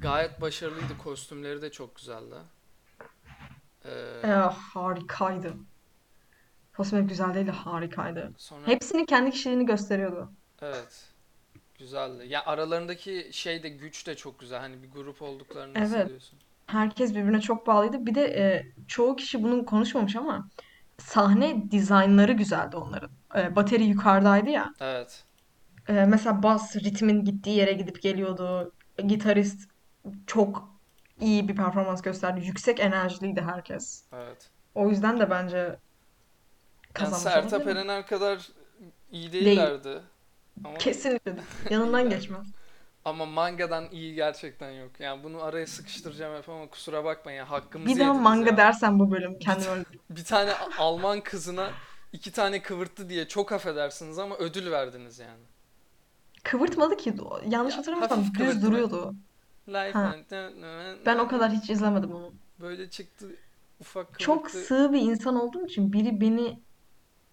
gayet 0.00 0.40
başarılıydı. 0.40 0.98
Kostümleri 0.98 1.62
de 1.62 1.72
çok 1.72 1.96
güzeldi. 1.96 2.34
Ee, 3.84 3.90
Ee, 4.24 4.28
harikaydı. 4.72 5.54
Kostüm 6.76 7.06
güzel 7.06 7.34
değil 7.34 7.46
de 7.46 7.50
harikaydı. 7.50 8.32
sonra 8.38 8.66
Hepsinin 8.66 9.04
kendi 9.04 9.30
kişiliğini 9.30 9.66
gösteriyordu. 9.66 10.30
evet 10.62 11.04
güzeldi. 11.78 12.26
Ya 12.28 12.44
aralarındaki 12.46 13.28
şey 13.32 13.62
de 13.62 13.68
güç 13.68 14.06
de 14.06 14.16
çok 14.16 14.38
güzel. 14.38 14.60
Hani 14.60 14.82
bir 14.82 14.90
grup 14.90 15.22
olduklarını 15.22 15.72
Evet. 15.78 15.88
hissediyorsun. 15.88 16.38
Herkes 16.66 17.10
birbirine 17.14 17.40
çok 17.40 17.66
bağlıydı. 17.66 18.06
Bir 18.06 18.14
de 18.14 18.24
e, 18.24 18.66
çoğu 18.88 19.16
kişi 19.16 19.42
bunu 19.42 19.64
konuşmamış 19.64 20.16
ama 20.16 20.48
sahne 20.98 21.70
dizaynları 21.70 22.32
güzeldi 22.32 22.76
onların. 22.76 23.10
E, 23.36 23.56
bateri 23.56 23.84
yukarıdaydı 23.84 24.50
ya. 24.50 24.74
Evet. 24.80 25.24
E, 25.88 25.92
mesela 25.92 26.42
bas 26.42 26.76
ritmin 26.76 27.24
gittiği 27.24 27.56
yere 27.56 27.72
gidip 27.72 28.02
geliyordu. 28.02 28.72
Gitarist 29.06 29.68
çok 30.26 30.68
iyi 31.20 31.48
bir 31.48 31.56
performans 31.56 32.02
gösterdi. 32.02 32.46
Yüksek 32.46 32.80
enerjiliydi 32.80 33.40
herkes. 33.42 34.04
Evet. 34.12 34.50
O 34.74 34.88
yüzden 34.90 35.20
de 35.20 35.30
bence 35.30 35.76
Yani 36.98 37.10
kazanmış 37.10 37.22
Sertab 37.32 37.52
olabilir 37.60 37.74
mi? 37.74 37.80
Erener 37.80 38.06
kadar 38.06 38.48
iyi 39.12 39.32
Değil. 39.32 39.44
değillerdi. 39.44 40.00
Ama 40.64 40.78
Kesinlikle. 40.78 41.36
Yanından 41.70 42.10
geçmez. 42.10 42.46
Ama 43.04 43.26
mangadan 43.26 43.84
iyi 43.92 44.14
gerçekten 44.14 44.70
yok. 44.70 44.90
Yani 44.98 45.24
bunu 45.24 45.42
araya 45.42 45.66
sıkıştıracağım 45.66 46.36
hep 46.36 46.48
ama 46.48 46.66
kusura 46.68 47.04
bakmayın 47.04 47.38
ya 47.38 47.50
hakkımızı 47.50 47.94
Bir 47.94 48.00
daha 48.00 48.08
yediniz 48.08 48.22
manga 48.24 48.50
ya. 48.50 48.56
dersen 48.56 48.98
bu 48.98 49.10
bölüm 49.10 49.38
kendimi 49.38 49.70
öyle 49.70 49.84
Bir 50.10 50.24
tane 50.24 50.52
Alman 50.78 51.20
kızına 51.20 51.70
iki 52.12 52.32
tane 52.32 52.62
kıvırttı 52.62 53.08
diye 53.08 53.28
çok 53.28 53.52
affedersiniz 53.52 54.18
ama 54.18 54.36
ödül 54.36 54.70
verdiniz 54.70 55.18
yani. 55.18 55.42
kıvırtmadı 56.44 56.96
ki. 56.96 57.14
Yanlış 57.48 57.72
Ya, 57.74 57.78
hatırlamıyorsam 57.78 58.18
hafif 58.18 58.34
düz 58.34 58.38
kıvırttı 58.40 58.62
duruyordu. 58.62 59.14
Life 59.68 59.92
Ha. 59.92 60.14
and- 60.32 61.06
Ben 61.06 61.18
o 61.18 61.28
kadar 61.28 61.50
hiç 61.52 61.70
izlemedim 61.70 62.14
onu. 62.14 62.32
böyle 62.60 62.90
çıktı 62.90 63.26
ufak 63.80 64.18
Çok 64.20 64.46
kıvırttı. 64.46 64.66
sığ 64.68 64.92
bir 64.92 65.00
insan 65.00 65.36
olduğum 65.36 65.66
için 65.66 65.92
biri 65.92 66.20
beni 66.20 66.60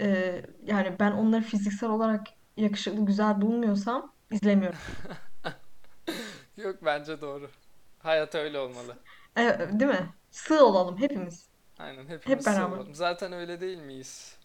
e, 0.02 0.42
yani 0.66 0.96
ben 1.00 1.12
onları 1.12 1.42
fiziksel 1.42 1.90
olarak 1.90 2.28
yakışıklı 2.58 3.06
güzel 3.06 3.42
bulmuyorsam 3.42 4.14
izlemiyorum. 4.32 4.80
Yok 6.58 6.76
bence 6.86 7.22
doğru. 7.22 7.50
Hayat 8.00 8.36
öyle 8.36 8.60
olmalı. 8.60 8.98
E, 9.38 9.42
değil 9.72 9.92
mi? 9.92 10.10
Sığ 10.32 10.66
olalım 10.66 10.98
hepimiz. 10.98 11.48
Aynen 11.80 12.08
hepimiz 12.08 12.28
Hep 12.28 12.46
beraber. 12.46 12.78
olalım. 12.78 12.96
Zaten 12.96 13.34
öyle 13.34 13.62
değil 13.62 13.78
miyiz? 13.78 14.36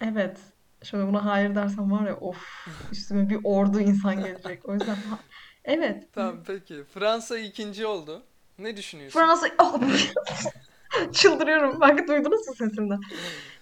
Evet. 0.00 0.38
Şimdi 0.82 1.06
buna 1.06 1.24
hayır 1.24 1.54
dersem 1.54 1.92
var 1.92 2.06
ya 2.06 2.16
of 2.16 2.66
üstüme 2.92 3.30
bir 3.30 3.38
ordu 3.44 3.80
insan 3.80 4.16
gelecek. 4.24 4.68
O 4.68 4.74
yüzden 4.74 4.94
ha- 4.94 5.18
evet. 5.64 6.08
Tamam 6.12 6.42
peki. 6.46 6.84
Fransa 6.84 7.38
ikinci 7.38 7.86
oldu. 7.86 8.22
Ne 8.58 8.76
düşünüyorsun? 8.76 9.20
Fransa 9.20 9.46
oh, 9.58 9.80
çıldırıyorum. 11.12 11.80
Bak 11.80 12.08
duydunuz 12.08 12.48
mu 12.48 12.54
sesimden? 12.54 13.00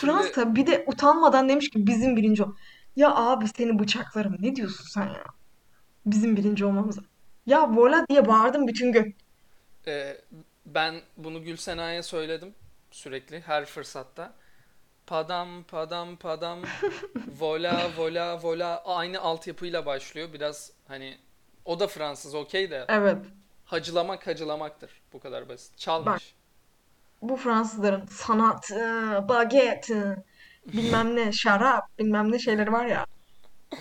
Şimdi 0.00 0.12
Fransa 0.12 0.54
bir 0.54 0.66
de 0.66 0.84
utanmadan 0.86 1.48
demiş 1.48 1.70
ki 1.70 1.86
bizim 1.86 2.16
birinci 2.16 2.42
ol. 2.44 2.54
Ya 2.96 3.14
abi 3.14 3.48
seni 3.48 3.78
bıçaklarım. 3.78 4.36
Ne 4.40 4.56
diyorsun 4.56 4.84
sen 4.88 5.06
ya? 5.06 5.24
Bizim 6.06 6.36
birinci 6.36 6.64
olmamıza. 6.64 7.02
Ya 7.46 7.70
vola 7.76 8.06
diye 8.08 8.28
bağırdım 8.28 8.68
bütün 8.68 8.92
gün. 8.92 9.16
e, 9.86 10.16
ben 10.66 10.94
bunu 11.16 11.42
Gülsena'ya 11.44 12.02
söyledim 12.02 12.54
sürekli 12.90 13.40
her 13.40 13.64
fırsatta. 13.64 14.32
Padam 15.06 15.62
padam 15.62 16.16
padam 16.16 16.58
vola 17.40 17.90
vola 17.98 18.42
vola 18.42 18.82
aynı 18.84 19.20
altyapıyla 19.20 19.86
başlıyor. 19.86 20.28
Biraz 20.32 20.72
hani 20.88 21.18
o 21.64 21.80
da 21.80 21.86
Fransız 21.86 22.34
okey 22.34 22.70
de 22.70 22.84
Evet. 22.88 23.16
hacılamak 23.64 24.26
hacılamaktır. 24.26 24.90
Bu 25.12 25.20
kadar 25.20 25.48
basit. 25.48 25.72
Bak 25.72 25.78
Çalmış. 25.80 26.34
Bu 27.28 27.36
Fransızların 27.36 28.06
sanat, 28.06 28.70
baget, 29.28 29.90
bilmem 30.66 31.16
ne, 31.16 31.32
şarap, 31.32 31.98
bilmem 31.98 32.32
ne 32.32 32.38
şeyleri 32.38 32.72
var 32.72 32.86
ya. 32.86 33.06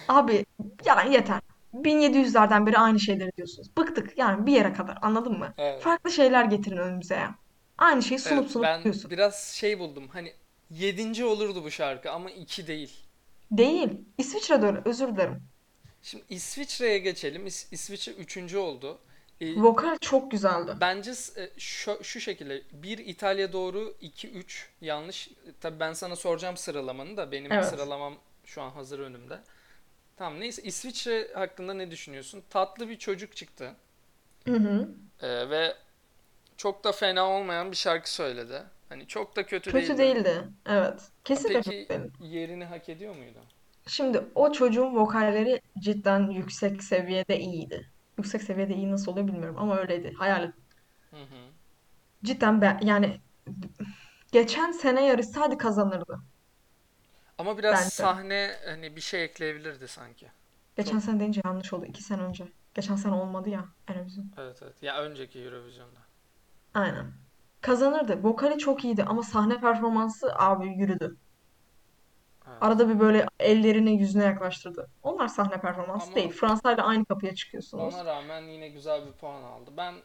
Abi 0.08 0.46
yani 0.86 1.14
yeter. 1.14 1.40
1700'lerden 1.74 2.66
beri 2.68 2.78
aynı 2.78 3.00
şeyleri 3.00 3.32
diyorsunuz. 3.38 3.78
Bıktık 3.78 4.18
yani 4.18 4.46
bir 4.46 4.54
yere 4.54 4.74
kadar 4.74 4.98
anladın 5.02 5.40
mı? 5.40 5.54
Evet. 5.58 5.82
Farklı 5.84 6.12
şeyler 6.12 6.46
getirin 6.46 6.78
önümüze 6.78 7.16
ya. 7.16 7.36
Aynı 7.78 8.04
şeyi 8.04 8.20
Evet, 8.26 8.28
sunup 8.28 8.52
sunup 8.52 8.64
ben 8.66 8.80
duruyorsun. 8.80 9.12
biraz 9.12 9.54
şey 9.56 9.80
buldum. 9.80 10.08
Hani 10.08 10.34
yedinci 10.70 11.26
olurdu 11.26 11.64
bu 11.64 11.72
şarkı 11.72 12.12
ama 12.12 12.32
iki 12.32 12.68
değil. 12.68 12.92
Değil. 13.52 13.90
İsviçre'de 14.18 14.66
öyle 14.66 14.82
özür 14.86 15.08
dilerim. 15.16 15.50
Şimdi 16.02 16.24
İsviçre'ye 16.30 16.98
geçelim. 16.98 17.48
İs- 17.48 17.68
İsviçre 17.72 18.12
üçüncü 18.12 18.58
oldu. 18.58 19.00
Ee, 19.42 19.62
Vokal 19.62 19.98
çok 20.02 20.32
güzeldi. 20.32 20.72
bence 20.82 21.12
e, 21.38 21.50
şu, 21.58 22.04
şu 22.04 22.20
şekilde. 22.20 22.62
Bir 22.74 22.98
İtalya 22.98 23.54
doğru, 23.54 23.96
iki 24.02 24.30
üç 24.32 24.70
yanlış. 24.82 25.30
Tabii 25.62 25.80
ben 25.80 25.94
sana 25.94 26.16
soracağım 26.16 26.58
sıralamanı 26.58 27.18
da 27.18 27.32
benim 27.32 27.52
Evet. 27.52 27.66
sıralamam 27.66 28.18
şu 28.46 28.62
an 28.62 28.72
hazır 28.72 29.00
önümde. 29.00 29.40
Tamam 30.18 30.40
neyse 30.40 30.62
İsviçre 30.64 31.34
hakkında 31.34 31.74
ne 31.74 31.92
düşünüyorsun? 31.92 32.44
Tatlı 32.50 32.90
bir 32.90 33.00
çocuk 33.00 33.36
çıktı. 33.36 33.76
Hı 34.48 34.54
hı. 34.56 34.90
Ee, 35.22 35.50
ve 35.50 35.76
çok 36.58 36.84
da 36.84 36.92
fena 36.92 37.30
olmayan 37.30 37.72
bir 37.72 37.78
şarkı 37.78 38.14
söyledi. 38.14 38.64
Hani 38.90 39.08
çok 39.08 39.36
da 39.36 39.46
kötü 39.46 39.72
Kötü 39.72 39.98
değildi. 39.98 39.98
değildi. 39.98 40.44
Evet. 40.66 41.02
Kesinlikle 41.24 41.62
kötü 41.62 41.88
Peki 41.88 42.12
yerini 42.20 42.66
hak 42.66 42.90
ediyor 42.90 43.16
muydu? 43.16 43.40
Şimdi 43.88 44.24
o 44.36 44.52
çocuğun 44.52 44.96
vokalleri 44.96 45.62
cidden 45.80 46.30
yüksek 46.32 46.84
seviyede 46.84 47.40
iyiydi. 47.40 47.93
Yüksek 48.18 48.44
seviyede 48.44 48.76
iyi 48.76 48.92
nasıl 48.92 49.12
oluyor 49.12 49.28
bilmiyorum 49.28 49.56
ama 49.60 49.78
öyleydi. 49.78 50.14
Hayal 50.18 50.44
et. 50.44 50.54
Hı 51.12 51.16
hı. 51.24 51.52
Cidden 52.24 52.62
ben 52.62 52.80
yani 52.84 53.22
geçen 54.32 54.72
sene 54.72 55.06
yarışsaydı 55.06 55.58
kazanırdı 55.58 56.24
Ama 57.38 57.58
biraz 57.58 57.80
bence. 57.80 57.94
sahne 57.94 58.56
hani 58.66 58.96
bir 58.96 59.02
şey 59.02 59.24
ekleyebilirdi 59.24 59.88
sanki. 59.88 60.32
Geçen 60.76 61.00
Çok 61.00 61.00
sene 61.00 61.20
deyince 61.20 61.42
yanlış 61.46 61.74
oldu. 61.74 61.86
İki 61.86 62.04
sene 62.04 62.22
önce. 62.22 62.54
Geçen 62.74 62.96
sene 62.96 63.14
olmadı 63.14 63.50
ya 63.50 63.76
Eurovision. 63.88 64.32
evet 64.38 64.60
evet. 64.64 64.84
Ya 64.84 65.04
önceki 65.04 65.40
Eurovision'da. 65.40 66.00
Aynen. 66.74 67.14
Kazanırdı. 67.62 68.24
Vokali 68.24 68.58
çok 68.60 68.84
iyiydi 68.84 69.04
ama 69.04 69.24
sahne 69.24 69.60
performansı 69.60 70.36
abi 70.36 70.68
yürüdü. 70.68 71.18
Evet. 72.48 72.58
Arada 72.62 72.90
bir 72.90 73.00
böyle 73.00 73.26
ellerini 73.40 74.00
yüzüne 74.00 74.24
yaklaştırdı. 74.24 74.88
Onlar 75.04 75.28
sahne 75.28 75.62
performansı 75.62 76.16
değil. 76.16 76.28
Ama 76.28 76.36
Fransa 76.36 76.74
ile 76.74 76.82
aynı 76.82 77.06
kapıya 77.06 77.36
çıkıyorsunuz. 77.36 77.94
ona 77.94 78.06
rağmen 78.06 78.42
yine 78.42 78.70
güzel 78.70 79.06
bir 79.06 79.12
puan 79.12 79.44
aldı. 79.44 79.72
Ben 79.78 79.96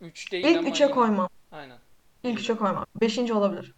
3 0.00 0.32
değil 0.32 0.44
İlk 0.44 0.58
ama 0.58 0.68
üçe 0.68 0.84
yine 0.84 0.94
koymam. 0.94 1.28
aynen 1.52 1.78
İlk 2.22 2.30
iyiydi. 2.32 2.40
üçe 2.40 2.56
koymam. 2.56 2.86
Beşinci 3.00 3.34
olabilir. 3.34 3.74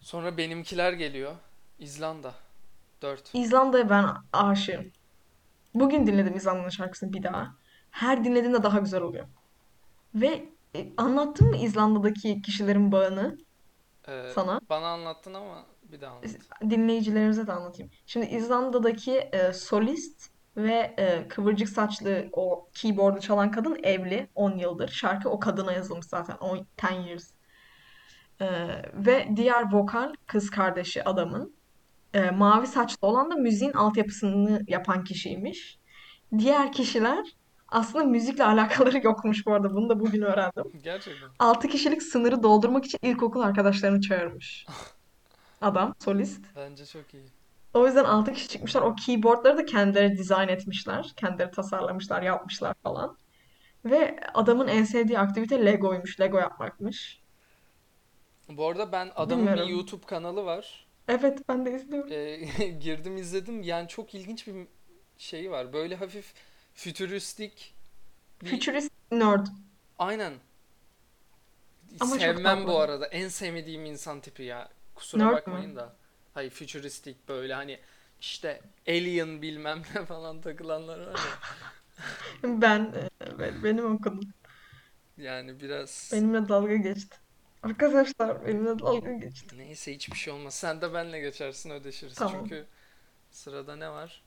Sonra 0.00 0.36
benimkiler 0.36 0.92
geliyor. 0.92 1.32
İzlanda 1.78 2.34
4. 3.02 3.30
İzlanda'ya 3.34 3.90
ben 3.90 4.06
aşığım. 4.32 4.90
Bugün 5.74 6.06
dinledim 6.06 6.36
İzlanda'nın 6.36 6.68
şarkısını 6.68 7.12
bir 7.12 7.22
daha. 7.22 7.54
Her 7.90 8.24
dinlediğimde 8.24 8.62
daha 8.62 8.78
güzel 8.78 9.00
oluyor. 9.00 9.26
Ve 10.14 10.44
e, 10.76 10.86
anlattım 10.96 11.48
mı 11.48 11.56
İzlanda'daki 11.56 12.42
kişilerin 12.42 12.92
bağını 12.92 13.38
Ee, 14.08 14.30
sana? 14.34 14.60
bana 14.70 14.86
anlattın 14.86 15.34
ama 15.34 15.66
bir 15.82 16.00
daha 16.00 16.14
anlat. 16.14 16.30
Dinleyicilerimize 16.70 17.46
de 17.46 17.52
anlatayım. 17.52 17.92
Şimdi 18.06 18.26
İzlanda'daki 18.26 19.12
e, 19.12 19.52
solist 19.52 20.30
ve 20.56 20.94
e, 20.98 21.28
kıvırcık 21.28 21.68
saçlı 21.68 22.28
o 22.32 22.68
keyboard'u 22.74 23.20
çalan 23.20 23.50
kadın 23.50 23.78
evli 23.82 24.28
10 24.34 24.58
yıldır. 24.58 24.88
Şarkı 24.88 25.28
o 25.28 25.40
kadına 25.40 25.72
yazılmış 25.72 26.06
zaten 26.06 26.36
10 26.36 26.66
10 26.90 26.92
years. 26.92 27.30
E, 28.40 28.46
ve 28.94 29.28
diğer 29.36 29.72
vokal 29.72 30.12
kız 30.26 30.50
kardeşi 30.50 31.04
adamın 31.04 31.54
e, 32.14 32.30
mavi 32.30 32.66
saçlı 32.66 33.08
olan 33.08 33.30
da 33.30 33.34
müziğin 33.34 33.72
altyapısını 33.72 34.62
yapan 34.68 35.04
kişiymiş. 35.04 35.78
Diğer 36.38 36.72
kişiler 36.72 37.36
aslında 37.70 38.04
müzikle 38.04 38.44
alakaları 38.54 39.00
yokmuş 39.04 39.46
bu 39.46 39.52
arada. 39.52 39.74
Bunu 39.74 39.88
da 39.88 40.00
bugün 40.00 40.22
öğrendim. 40.22 40.64
Gerçekten. 40.82 41.28
6 41.38 41.68
kişilik 41.68 42.02
sınırı 42.02 42.42
doldurmak 42.42 42.84
için 42.84 42.98
ilkokul 43.02 43.40
arkadaşlarını 43.40 44.00
çağırmış. 44.00 44.66
Adam, 45.60 45.94
solist. 46.04 46.44
Bence 46.56 46.86
çok 46.86 47.14
iyi. 47.14 47.24
O 47.74 47.86
yüzden 47.86 48.04
6 48.04 48.32
kişi 48.32 48.48
çıkmışlar. 48.48 48.82
O 48.82 48.94
keyboardları 48.94 49.58
da 49.58 49.64
kendileri 49.66 50.18
dizayn 50.18 50.48
etmişler. 50.48 51.12
Kendileri 51.16 51.50
tasarlamışlar, 51.50 52.22
yapmışlar 52.22 52.74
falan. 52.82 53.16
Ve 53.84 54.20
adamın 54.34 54.68
en 54.68 54.84
sevdiği 54.84 55.18
aktivite 55.18 55.66
Lego'ymuş. 55.66 56.20
Lego 56.20 56.38
yapmakmış. 56.38 57.20
Bu 58.48 58.68
arada 58.68 58.92
ben 58.92 59.10
adamın 59.16 59.46
bir 59.46 59.50
Bilmiyorum. 59.50 59.74
YouTube 59.74 60.06
kanalı 60.06 60.44
var. 60.44 60.86
Evet 61.08 61.48
ben 61.48 61.66
de 61.66 61.74
izliyorum. 61.74 62.12
Ee, 62.12 62.66
girdim 62.68 63.16
izledim. 63.16 63.62
Yani 63.62 63.88
çok 63.88 64.14
ilginç 64.14 64.46
bir 64.46 64.66
şeyi 65.18 65.50
var. 65.50 65.72
Böyle 65.72 65.96
hafif 65.96 66.34
fütüristik 66.84 67.74
bir 68.42 68.50
Futurist 68.50 68.90
nerd. 69.12 69.46
aynen 69.98 70.34
Ama 72.00 72.18
çok 72.18 72.20
sevmem 72.20 72.66
bu 72.66 72.66
tatlı. 72.66 72.78
arada. 72.82 73.06
En 73.06 73.28
sevmediğim 73.28 73.84
insan 73.84 74.20
tipi 74.20 74.42
ya. 74.42 74.68
Kusura 74.94 75.24
Nerd 75.24 75.30
mü? 75.32 75.36
bakmayın 75.36 75.76
da. 75.76 75.96
Hayır 76.34 76.50
fütüristik 76.50 77.28
böyle 77.28 77.54
hani 77.54 77.80
işte 78.20 78.60
alien 78.88 79.42
bilmem 79.42 79.82
ne 79.94 80.04
falan 80.06 80.40
takılanlar 80.40 80.98
var 81.00 81.14
ya. 81.14 81.38
Ben, 82.42 82.80
e, 82.96 83.10
evet, 83.20 83.54
benim 83.64 83.94
okudum. 83.94 84.20
Yani 85.16 85.60
biraz 85.60 86.10
Benimle 86.12 86.48
dalga 86.48 86.76
geçti. 86.76 87.16
Arkadaşlar 87.62 88.46
benimle 88.46 88.78
dalga 88.78 89.12
geçti. 89.12 89.58
neyse 89.58 89.94
hiçbir 89.94 90.16
şey 90.16 90.32
olmaz. 90.32 90.54
Sen 90.54 90.80
de 90.80 90.94
benle 90.94 91.20
geçersin 91.20 91.70
ödeşiriz. 91.70 92.14
Tamam. 92.14 92.34
Çünkü 92.40 92.66
sırada 93.30 93.76
ne 93.76 93.90
var? 93.90 94.22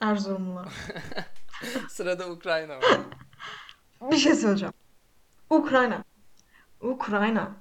Erzurumlu. 0.00 0.64
Sırada 1.88 2.30
Ukrayna 2.30 2.76
var. 2.76 3.00
Bir 4.00 4.16
şey 4.16 4.34
söyleyeceğim. 4.34 4.74
Ukrayna. 5.50 6.04
Ukrayna. 6.80 7.52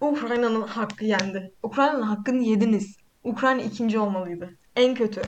Ukrayna'nın 0.00 0.62
hakkı 0.62 1.04
yendi. 1.04 1.52
Ukrayna'nın 1.62 2.02
hakkını 2.02 2.42
yediniz. 2.42 2.96
Ukrayna 3.24 3.62
ikinci 3.62 3.98
olmalıydı. 3.98 4.54
En 4.76 4.94
kötü. 4.94 5.22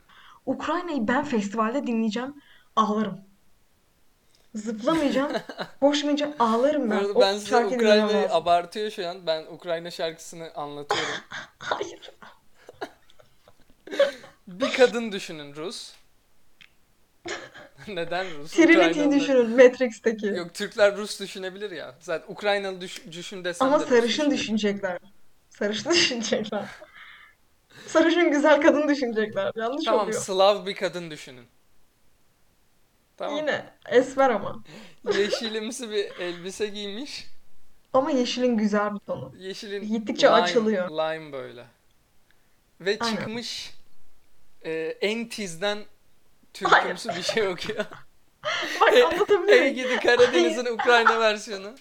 Ukrayna'yı 0.45 1.07
ben 1.07 1.23
festivalde 1.23 1.87
dinleyeceğim. 1.87 2.35
Ağlarım. 2.75 3.21
Zıplamayacağım. 4.55 5.31
Koşmayacağım. 5.79 6.33
Ağlarım 6.39 6.91
ben. 6.91 6.95
arada 6.95 7.13
O 7.13 7.21
ben 7.21 7.37
size 7.37 7.65
Ukrayna'yı 7.65 8.33
abartıyor 8.33 8.91
şu 8.91 9.07
an. 9.09 9.27
Ben 9.27 9.45
Ukrayna 9.45 9.91
şarkısını 9.91 10.51
anlatıyorum. 10.55 11.09
Hayır. 11.59 12.11
Bir 14.47 14.73
kadın 14.73 15.11
düşünün 15.11 15.55
Rus. 15.55 15.93
Neden 17.95 18.37
Rus? 18.37 18.53
Ukraynalılar. 18.59 19.11
düşünün. 19.11 19.49
Matrix'teki. 19.49 20.25
Yok 20.27 20.53
Türkler 20.53 20.97
Rus 20.97 21.19
düşünebilir 21.19 21.71
ya. 21.71 21.95
Zaten 21.99 22.33
Ukraynalı 22.33 22.81
düş- 22.81 23.01
düşün 23.11 23.43
desem 23.43 23.67
Ama 23.67 23.79
de 23.79 23.85
sarışın 23.85 24.31
düşünecekler. 24.31 24.99
Sarışın 25.49 25.89
düşünecekler. 25.93 26.65
Sarışın 27.87 28.31
güzel 28.31 28.61
kadın 28.61 28.87
düşünecekler. 28.89 29.51
Yanlış 29.55 29.85
Tamam 29.85 30.07
oluyor. 30.07 30.21
Slav 30.21 30.65
bir 30.65 30.75
kadın 30.75 31.11
düşünün. 31.11 31.45
Tamam. 33.17 33.37
Yine 33.37 33.65
esmer 33.89 34.29
ama. 34.29 34.63
Yeşilimsi 35.17 35.91
bir 35.91 36.11
elbise 36.19 36.67
giymiş. 36.67 37.27
Ama 37.93 38.11
yeşilin 38.11 38.57
güzel 38.57 38.93
bir 38.93 38.99
tonu. 38.99 39.33
Yeşilin 39.37 39.87
Gittikçe 39.87 40.27
lime, 40.27 40.35
açılıyor. 40.37 40.89
lime 40.89 41.31
böyle. 41.31 41.65
Ve 42.81 42.97
Aynen. 42.99 43.15
çıkmış 43.15 43.71
e, 44.65 44.71
en 45.01 45.29
tizden. 45.29 45.79
Türkümsü 46.53 47.09
bir 47.09 47.21
şey 47.21 47.47
okuyor. 47.47 47.85
Bak 48.81 48.93
Ey 48.93 49.03
anlatabilirim. 49.03 49.75
gidi. 49.75 49.99
Karadeniz'in 49.99 50.65
Ukrayna 50.65 51.19
versiyonu. 51.19 51.67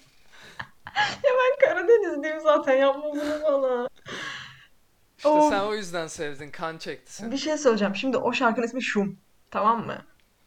Ya 0.97 1.31
ben 1.31 1.69
Karadenizliyim 1.69 2.41
zaten 2.41 2.77
yapma 2.77 3.03
bunu 3.05 3.23
bana. 3.45 3.89
İşte 5.17 5.29
Of. 5.29 5.49
sen 5.53 5.61
o 5.61 5.75
yüzden 5.75 6.07
sevdin. 6.07 6.51
Kan 6.51 6.79
çekti 6.79 7.07
Bir 7.07 7.29
seni. 7.31 7.39
şey 7.39 7.59
söyleyeceğim. 7.59 7.97
Şimdi 7.97 8.17
o 8.17 8.33
şarkının 8.33 8.67
ismi 8.67 8.83
Şum. 8.83 9.19
Tamam 9.51 9.87
mı? 9.87 9.97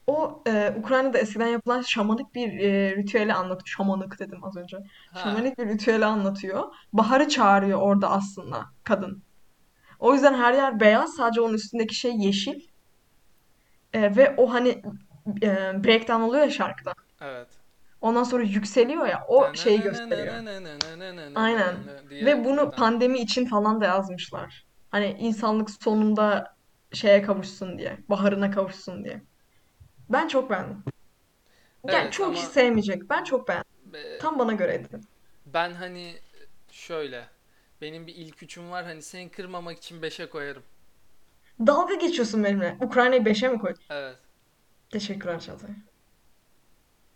O 0.07 0.43
e, 0.47 0.73
Ukrayna'da 0.79 1.17
eskiden 1.17 1.47
yapılan 1.47 1.81
şamanik 1.81 2.35
bir 2.35 2.59
e, 2.59 2.95
ritüeli 2.95 3.33
anlatıyor. 3.33 3.67
Şamanik 3.77 4.19
dedim 4.19 4.43
az 4.43 4.57
önce. 4.57 4.77
Ha. 5.13 5.19
Şamanik 5.23 5.57
bir 5.57 5.65
ritüeli 5.67 6.05
anlatıyor. 6.05 6.63
Baharı 6.93 7.29
çağırıyor 7.29 7.79
orada 7.81 8.09
aslında 8.11 8.65
kadın. 8.83 9.23
O 9.99 10.13
yüzden 10.13 10.33
her 10.33 10.53
yer 10.53 10.79
beyaz. 10.79 11.15
Sadece 11.15 11.41
onun 11.41 11.53
üstündeki 11.53 11.95
şey 11.95 12.11
yeşil. 12.17 12.59
E, 13.93 14.15
ve 14.15 14.33
o 14.37 14.53
hani 14.53 14.69
e, 15.43 15.47
breakdown 15.83 16.21
oluyor 16.21 16.43
ya 16.43 16.49
şarkıda. 16.51 16.93
Evet. 17.21 17.47
Ondan 18.01 18.23
sonra 18.23 18.43
yükseliyor 18.43 19.05
ya 19.07 19.25
o 19.27 19.55
şeyi 19.55 19.81
gösteriyor. 19.81 20.33
Aynen. 21.35 21.75
Ve 22.11 22.45
bunu 22.45 22.71
pandemi 22.71 23.19
için 23.19 23.45
falan 23.45 23.81
da 23.81 23.85
yazmışlar. 23.85 24.65
Hani 24.91 25.15
insanlık 25.19 25.69
sonunda 25.69 26.55
şeye 26.93 27.21
kavuşsun 27.21 27.77
diye. 27.77 27.97
Baharına 28.09 28.51
kavuşsun 28.51 29.03
diye. 29.03 29.21
Ben 30.09 30.27
çok 30.27 30.49
beğendim. 30.49 30.83
Yani 31.87 31.97
Evet 31.97 32.13
çoğu 32.13 32.31
kişi 32.33 32.45
sevmeyecek. 32.45 33.09
Ben 33.09 33.23
çok 33.23 33.47
beğendim. 33.47 33.71
be- 33.93 34.17
Tam 34.17 34.39
bana 34.39 34.53
göreydi. 34.53 34.87
ben 35.45 35.71
hani 35.73 36.13
şöyle 36.71 37.25
benim 37.81 38.07
bir 38.07 38.15
ilk 38.15 38.43
üçüm 38.43 38.71
var 38.71 38.85
hani 38.85 39.01
seni 39.01 39.29
kırmamak 39.29 39.77
için 39.77 40.01
beşe 40.01 40.29
koyarım. 40.29 40.63
Dalga 41.67 41.95
geçiyorsun 41.95 42.43
benimle. 42.43 42.77
Ukrayna'yı 42.81 43.21
5'e 43.21 43.49
mi 43.49 43.59
koy? 43.59 43.73
Evet. 43.89 44.17
Teşekkürler 44.89 45.39
Çağatay. 45.39 45.69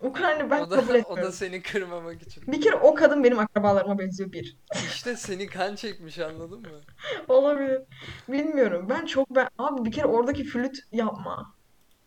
Ukrayna 0.01 0.49
ben 0.49 0.61
o 0.61 0.69
da 0.69 0.75
kabul 0.75 0.89
o 0.89 0.93
da 0.93 0.97
etmiyorum. 0.97 1.31
seni 1.33 1.61
kırmamak 1.61 2.21
için. 2.21 2.43
Bir 2.47 2.61
kere 2.61 2.75
o 2.75 2.95
kadın 2.95 3.23
benim 3.23 3.39
akrabalarıma 3.39 3.99
benziyor 3.99 4.31
bir. 4.31 4.57
İşte 4.73 5.15
seni 5.15 5.47
kan 5.47 5.75
çekmiş 5.75 6.19
anladın 6.19 6.61
mı? 6.61 6.81
Olabilir. 7.27 7.81
Bilmiyorum. 8.27 8.87
Ben 8.89 9.05
çok 9.05 9.29
ben 9.29 9.47
abi 9.57 9.85
bir 9.85 9.91
kere 9.91 10.05
oradaki 10.05 10.43
flüt 10.43 10.77
yapma. 10.91 11.53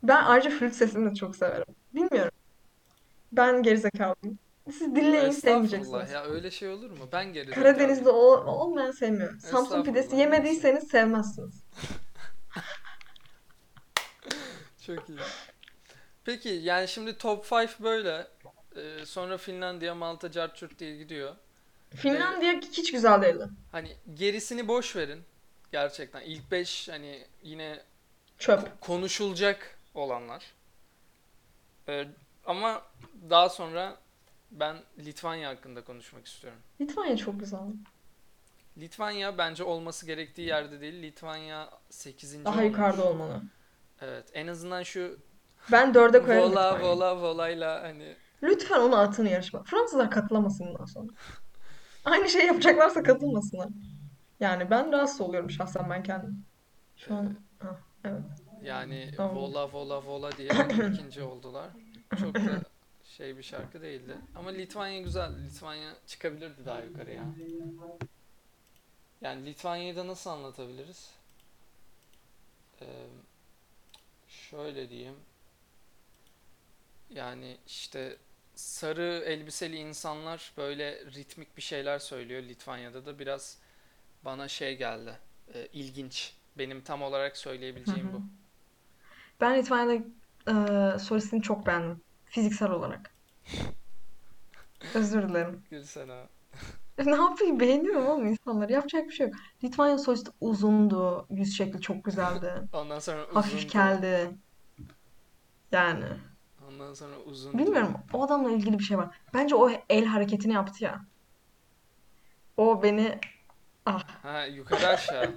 Ben 0.03 0.25
ayrıca 0.25 0.51
flüt 0.51 0.75
sesini 0.75 1.11
de 1.11 1.15
çok 1.15 1.37
severim. 1.37 1.75
Bilmiyorum. 1.95 2.33
Ben 3.33 3.63
gerizekalıyım. 3.63 4.39
Siz 4.71 4.95
dinleyin 4.95 5.15
Estağfurullah 5.15 5.69
sevmeyeceksiniz. 5.69 6.11
ya 6.11 6.25
öyle 6.25 6.51
şey 6.51 6.69
olur 6.69 6.91
mu? 6.91 7.09
Ben 7.13 7.33
Karadeniz'de 7.33 7.85
gerizekalıyım. 7.85 8.17
o 8.47 8.51
olmayan 8.51 8.91
sevmiyor. 8.91 9.39
Samsun 9.39 9.85
pidesi 9.85 10.17
yemediyseniz 10.17 10.89
sevmezsiniz. 10.89 11.63
Çok 14.87 15.09
iyi. 15.09 15.19
Peki 16.25 16.49
yani 16.49 16.89
şimdi 16.89 17.19
top 17.19 17.53
5 17.53 17.81
böyle. 17.81 18.27
Ee, 18.77 19.07
sonra 19.07 19.39
Finlandiya, 19.39 19.95
Malta, 19.95 20.31
Carçurt 20.31 20.79
diye 20.79 20.97
gidiyor. 20.97 21.37
Finlandiya 21.97 22.53
hiç 22.53 22.93
güzel 22.93 23.23
değildi. 23.23 23.49
Hani 23.73 23.97
gerisini 24.15 24.69
boş 24.69 24.97
verin. 24.97 25.23
Gerçekten 25.73 26.21
ilk 26.21 26.51
5 26.51 26.89
hani 26.89 27.27
yine 27.43 27.83
Çöp. 28.39 28.81
konuşulacak 28.81 29.79
olanlar. 29.95 30.45
Ee, 31.89 32.09
ama 32.47 32.83
daha 33.31 33.49
sonra 33.49 33.97
ben 34.51 34.77
Litvanya 34.99 35.49
hakkında 35.51 35.85
konuşmak 35.85 36.27
istiyorum. 36.27 36.61
Litvanya 36.81 37.17
çok 37.17 37.41
güzel. 37.41 37.59
Litvanya 38.79 39.39
bence 39.39 39.65
olması 39.65 40.07
gerektiği 40.07 40.49
yerde 40.49 40.81
değil. 40.81 41.03
Litvanya 41.03 41.71
8. 41.91 42.45
Daha 42.45 42.55
olmuş. 42.55 42.65
yukarıda 42.67 43.05
olmalı. 43.05 43.43
Evet, 44.01 44.31
en 44.33 44.47
azından 44.47 44.83
şu 44.83 45.19
Ben 45.73 45.95
dörde 45.95 46.23
koyarım 46.23 46.53
vola 46.53 46.75
Litvanya'yı. 46.75 46.97
vola 46.97 47.23
volayla 47.23 47.83
hani 47.83 48.17
Lütfen 48.43 48.81
onu 48.81 48.97
atın 48.97 49.27
yarışma. 49.27 49.63
Fransızlar 49.63 50.11
katılamasın 50.11 50.67
bundan 50.67 50.85
sonra. 50.85 51.09
Aynı 52.05 52.29
şey 52.29 52.47
yapacaklarsa 52.47 53.03
katılmasınlar. 53.03 53.69
Yani 54.41 54.71
ben 54.71 54.93
rahatsız 54.93 55.21
oluyorum 55.21 55.51
şahsen 55.51 55.91
ben 55.91 56.03
kendim. 56.03 56.45
Şu 56.97 57.15
an 57.15 57.37
ah, 57.61 57.77
evet. 58.05 58.23
yani 58.63 59.11
Tamam. 59.17 59.37
vola 59.37 59.73
vola 59.73 60.03
vola 60.05 60.33
diye 60.33 60.49
ikinci 60.93 61.23
oldular. 61.23 61.71
Çok 62.21 62.35
da 62.35 62.61
şey 63.05 63.37
bir 63.37 63.43
şarkı 63.43 63.83
değildi. 63.83 64.17
Ama 64.35 64.51
Litvanya 64.51 65.01
güzel. 65.01 65.45
Litvanya 65.45 65.93
çıkabilirdi 66.07 66.67
daha 66.67 66.81
yukarıya. 66.81 67.23
Yani 69.21 69.47
Litvanya'yı 69.47 69.97
da 69.97 70.07
nasıl 70.07 70.31
anlatabiliriz? 70.31 71.11
Ee, 72.83 72.87
şöyle 74.29 74.91
diyeyim. 74.91 75.17
Yani 77.11 77.57
işte 77.67 78.17
sarı 78.55 79.23
elbiseli 79.27 79.77
insanlar 79.77 80.53
böyle 80.57 81.05
ritmik 81.05 81.57
bir 81.57 81.63
şeyler 81.63 81.99
söylüyor 81.99 82.43
Litvanya'da 82.43 83.07
da 83.07 83.19
biraz 83.19 83.59
bana 84.25 84.49
şey 84.49 84.77
geldi. 84.79 85.19
e, 85.55 85.67
ilginç. 85.73 86.35
Benim 86.59 86.81
tam 86.81 87.03
olarak 87.03 87.37
söyleyebileceğim 87.37 88.07
Hı 88.07 88.11
hı. 88.11 88.13
bu. 88.13 88.23
Ben 89.41 89.59
Litvanya'da 89.59 90.05
e, 90.95 90.99
solistini 90.99 91.43
çok 91.43 91.67
beğendim. 91.67 92.01
Fiziksel 92.27 92.71
olarak. 92.71 93.15
Özür 94.95 95.29
dilerim. 95.29 95.65
Gülsene. 95.71 96.23
Ne 97.07 97.17
yapayım 97.17 97.61
beğeniyorum 97.61 98.07
oğlum 98.07 98.27
insanları. 98.27 98.73
Yapacak 98.73 99.09
bir 99.09 99.13
şey 99.15 99.27
yok. 99.27 99.37
Litvanya 99.65 99.99
solisti 99.99 100.31
uzundu. 100.41 101.27
Yüz 101.31 101.57
şekli 101.57 101.81
çok 101.81 102.05
güzeldi. 102.05 102.53
Ondan 102.73 102.99
sonra 102.99 103.27
Hafif 103.35 103.55
uzundu. 103.55 103.73
keldi. 103.73 104.31
Yani. 105.73 106.05
Ondan 106.69 106.95
sonra 106.95 107.19
uzundu. 107.19 107.59
Bilmiyorum. 107.59 107.95
O 108.13 108.25
adamla 108.25 108.51
ilgili 108.51 108.79
bir 108.79 108.85
şey 108.85 108.99
var. 108.99 109.17
Bence 109.35 109.55
o 109.55 109.71
el 109.89 110.05
hareketini 110.05 110.53
yaptı 110.53 110.85
ya. 110.85 111.05
O 112.57 112.83
beni 112.83 113.19
ah. 113.87 114.03
Ha 114.23 114.45
yukarı 114.45 114.87
aşağı. 114.89 115.35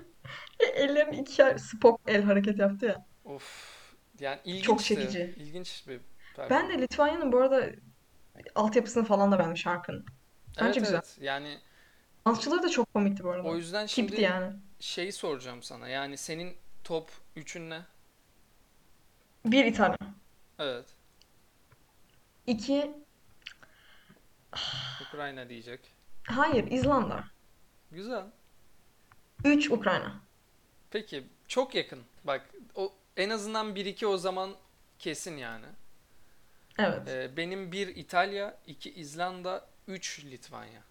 Ellerin 0.75 1.11
iki 1.11 1.41
yer 1.41 1.57
Spock 1.57 1.99
el 2.07 2.23
hareketi 2.23 2.61
yaptı 2.61 2.85
ya. 2.85 3.05
Of. 3.25 3.73
Yani 4.19 4.61
Çok 4.61 4.81
ilginçti. 4.81 4.95
çekici. 4.95 5.33
İlginç 5.37 5.87
bir 5.87 6.01
Ben 6.49 6.69
de. 6.69 6.81
Litvanya'nın 6.81 7.31
bu 7.31 7.37
arada 7.37 7.69
altyapısını 8.55 9.03
falan 9.05 9.31
da 9.31 9.39
beğendim 9.39 9.57
şarkının. 9.57 10.05
Bence 10.59 10.65
Evet 10.65 10.75
güzel. 10.79 10.93
evet. 10.93 11.17
Yani 11.21 11.59
Dansçıları 12.27 12.63
da 12.63 12.69
çok 12.69 12.93
komikti 12.93 13.23
bu 13.23 13.27
o 13.27 13.31
arada. 13.31 13.49
yüzden 13.55 13.85
Tipti 13.87 13.95
şimdi 13.95 14.21
yani. 14.21 14.53
şeyi 14.79 15.11
soracağım 15.11 15.63
sana. 15.63 15.87
Yani 15.87 16.17
senin 16.17 16.57
top 16.83 17.11
3'ün 17.37 17.69
ne? 17.69 17.81
Bir 19.45 19.65
İtalya. 19.65 19.97
Evet. 20.59 20.85
İki, 22.47 22.91
Ukrayna 25.07 25.49
diyecek. 25.49 25.79
hayır 26.23 26.71
İzlanda. 26.71 27.23
Güzel. 27.91 28.23
Üç 29.45 29.71
Ukrayna. 29.71 30.21
Peki 30.91 31.23
çok 31.47 31.75
yakın. 31.75 31.99
Bak 32.23 32.49
o 32.75 32.93
en 33.17 33.29
azından 33.29 33.75
1-2 33.75 34.05
o 34.05 34.17
zaman 34.17 34.51
kesin 34.99 35.37
yani. 35.37 35.65
Evet. 36.79 37.07
Ee, 37.07 37.37
benim 37.37 37.71
1 37.71 37.87
İtalya, 37.87 38.57
2 38.67 38.91
İzlanda, 38.93 39.65
3 39.87 40.25
Litvanya. 40.25 40.83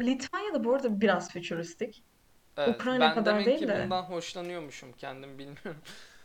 Litvanya 0.00 0.54
da 0.54 0.64
bu 0.64 0.74
arada 0.74 1.00
biraz 1.00 1.30
fütüristik. 1.32 2.02
Evet, 2.56 2.74
Ukrayna 2.74 3.00
ben 3.00 3.14
kadar 3.14 3.34
demek 3.34 3.46
değil 3.46 3.58
ki 3.58 3.68
de. 3.68 3.80
bundan 3.84 4.02
hoşlanıyormuşum. 4.02 4.92
Kendim 4.92 5.38
bilmiyorum. 5.38 5.76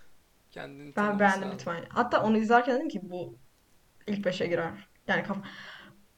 Kendini 0.52 0.96
Ben 0.96 1.20
beğendim. 1.20 1.52
Litvanya. 1.52 1.84
Hatta 1.90 2.24
onu 2.24 2.38
izlerken 2.38 2.76
dedim 2.76 2.90
ki 2.90 3.00
bu 3.04 3.38
ilk 4.08 4.26
beşe 4.26 4.48
girer. 4.48 4.88
Yani 5.08 5.24
kaf... 5.24 5.38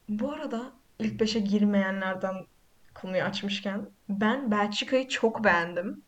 Bu 0.08 0.32
arada 0.32 0.72
ilk 0.98 1.20
beşe 1.20 1.40
girmeyenlerden 1.40 2.46
konuyu 2.94 3.22
açmışken 3.22 3.90
ben 4.08 4.50
Belçika'yı 4.50 5.08
çok 5.08 5.44
beğendim. 5.44 6.02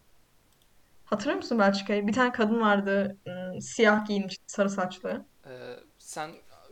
Hatırlıyor 1.04 1.36
musun 1.36 1.58
Belçika'yı? 1.58 2.06
Bir 2.06 2.12
tane 2.12 2.32
kadın 2.32 2.60
vardı, 2.60 3.16
ım, 3.26 3.60
siyah 3.60 4.06
giyinmiş, 4.06 4.36
sarı 4.46 4.70
saçlı. 4.70 5.26
Ee, 5.46 5.76
sen 5.98 6.30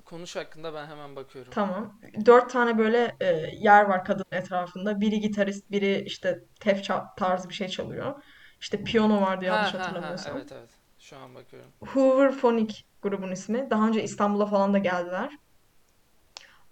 konuş 0.08 0.36
hakkında 0.36 0.74
ben 0.74 0.86
hemen 0.86 1.16
bakıyorum. 1.16 1.52
Tamam. 1.54 2.00
Dört 2.26 2.50
tane 2.50 2.78
böyle 2.78 3.16
e, 3.20 3.26
yer 3.56 3.84
var 3.84 4.04
kadının 4.04 4.24
etrafında. 4.32 5.00
Biri 5.00 5.20
gitarist, 5.20 5.70
biri 5.70 6.02
işte 6.06 6.44
tef 6.60 6.88
tarzı 7.16 7.48
bir 7.48 7.54
şey 7.54 7.68
çalıyor. 7.68 8.22
İşte 8.60 8.84
piyano 8.84 9.20
vardı 9.22 9.48
Ha 9.48 9.54
yanlış 9.56 9.74
ha 9.74 9.78
ha 9.78 9.82
hatırlamıyorsam. 9.84 10.36
evet 10.36 10.52
evet. 10.52 10.70
Şu 10.98 11.16
an 11.16 11.34
bakıyorum. 11.34 11.70
Hoover 11.80 12.32
Phonic 12.32 12.74
grubun 13.02 13.32
ismi. 13.32 13.70
Daha 13.70 13.88
önce 13.88 14.02
İstanbul'a 14.02 14.46
falan 14.46 14.74
da 14.74 14.78
geldiler. 14.78 15.38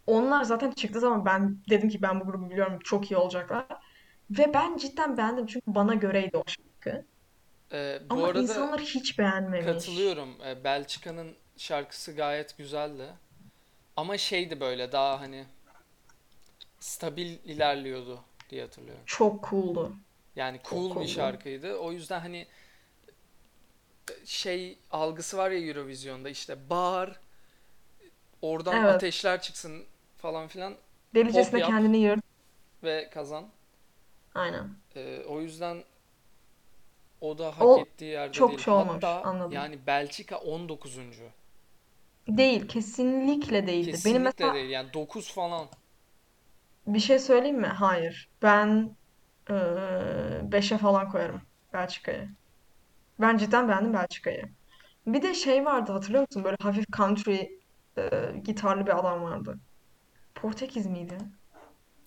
Onlar 0.06 0.42
zaten 0.44 0.70
çıktığı 0.70 1.00
zaman 1.00 1.24
ben 1.24 1.58
dedim 1.70 1.88
ki 1.88 2.02
ben 2.02 2.20
bu 2.20 2.24
grubu 2.24 2.50
biliyorum 2.50 2.78
çok 2.84 3.10
iyi 3.10 3.16
olacaklar. 3.16 3.66
Ve 4.30 4.54
ben 4.54 4.76
cidden 4.76 5.16
beğendim 5.16 5.46
çünkü 5.46 5.74
bana 5.74 5.94
göreydi 5.94 6.36
o 6.36 6.42
şarkı. 6.46 7.04
Ee, 7.72 8.00
bu 8.10 8.14
Ama 8.14 8.26
arada 8.26 8.40
insanlar 8.42 8.80
hiç 8.80 9.18
beğenmemiş. 9.18 9.66
katılıyorum. 9.66 10.28
Ee, 10.46 10.64
Belçika'nın 10.64 11.36
şarkısı 11.56 12.16
gayet 12.16 12.58
güzeldi. 12.58 13.06
Ama 13.96 14.18
şeydi 14.18 14.60
böyle 14.60 14.92
daha 14.92 15.20
hani 15.20 15.46
stabil 16.80 17.26
ilerliyordu 17.44 18.20
diye 18.50 18.62
hatırlıyorum. 18.62 19.02
Çok 19.06 19.48
cool'du. 19.50 19.96
Yani 20.36 20.60
Çok 20.62 20.70
cool 20.70 21.00
bir 21.00 21.06
cool'du. 21.06 21.08
şarkıydı. 21.08 21.76
O 21.76 21.92
yüzden 21.92 22.20
hani 22.20 22.46
şey 24.24 24.78
algısı 24.90 25.36
var 25.36 25.50
ya 25.50 25.58
Eurovision'da 25.58 26.28
işte 26.28 26.70
bağır, 26.70 27.20
oradan 28.42 28.74
Evet. 28.76 28.94
ateşler 28.94 29.42
çıksın 29.42 29.84
falan 30.16 30.48
filan 30.48 30.74
pop 30.74 31.14
Delicesine 31.14 31.60
yap 31.60 31.68
kendini 31.70 31.96
yırt. 31.98 32.20
ve 32.82 33.10
kazan. 33.10 33.48
Aynen. 34.34 34.68
Ee, 34.96 35.24
o 35.28 35.40
yüzden 35.40 35.84
o 37.20 37.38
da 37.38 37.58
hak 37.58 37.62
O 37.62 37.78
ettiği 37.78 38.04
yerde 38.04 38.32
çok 38.32 38.48
değil. 38.50 38.60
şey 38.60 38.74
olmamış. 38.74 39.04
Hatta 39.04 39.22
Anladım. 39.22 39.52
yani 39.52 39.86
Belçika 39.86 40.38
19. 40.38 40.98
Değil. 42.28 42.68
Kesinlikle 42.68 43.66
değildi. 43.66 43.86
Benim 43.86 43.92
Kesinlikle 43.92 44.18
mesela 44.18 44.54
değil. 44.54 44.70
Yani 44.70 44.92
9 44.94 45.32
falan. 45.32 45.68
bir 46.86 47.00
şey 47.00 47.18
söyleyeyim 47.18 47.60
mi? 47.60 47.66
Hayır. 47.66 48.28
Ben 48.42 48.96
5'e 49.48 50.78
falan 50.78 51.08
koyarım 51.10 51.42
Belçika'yı. 51.72 52.28
Ben 53.20 53.36
cidden 53.36 53.68
beğendim 53.68 53.92
Belçika'yı. 53.92 54.48
Bir 55.06 55.22
de 55.22 55.34
şey 55.34 55.64
vardı 55.64 55.92
hatırlıyor 55.92 56.26
musun? 56.28 56.44
Böyle 56.44 56.56
hafif 56.62 56.86
country 56.96 57.38
e, 57.98 58.10
gitarlı 58.44 58.86
bir 58.86 58.98
adam 58.98 59.22
vardı. 59.22 59.58
Portekiz 60.34 60.86
miydi? 60.86 61.18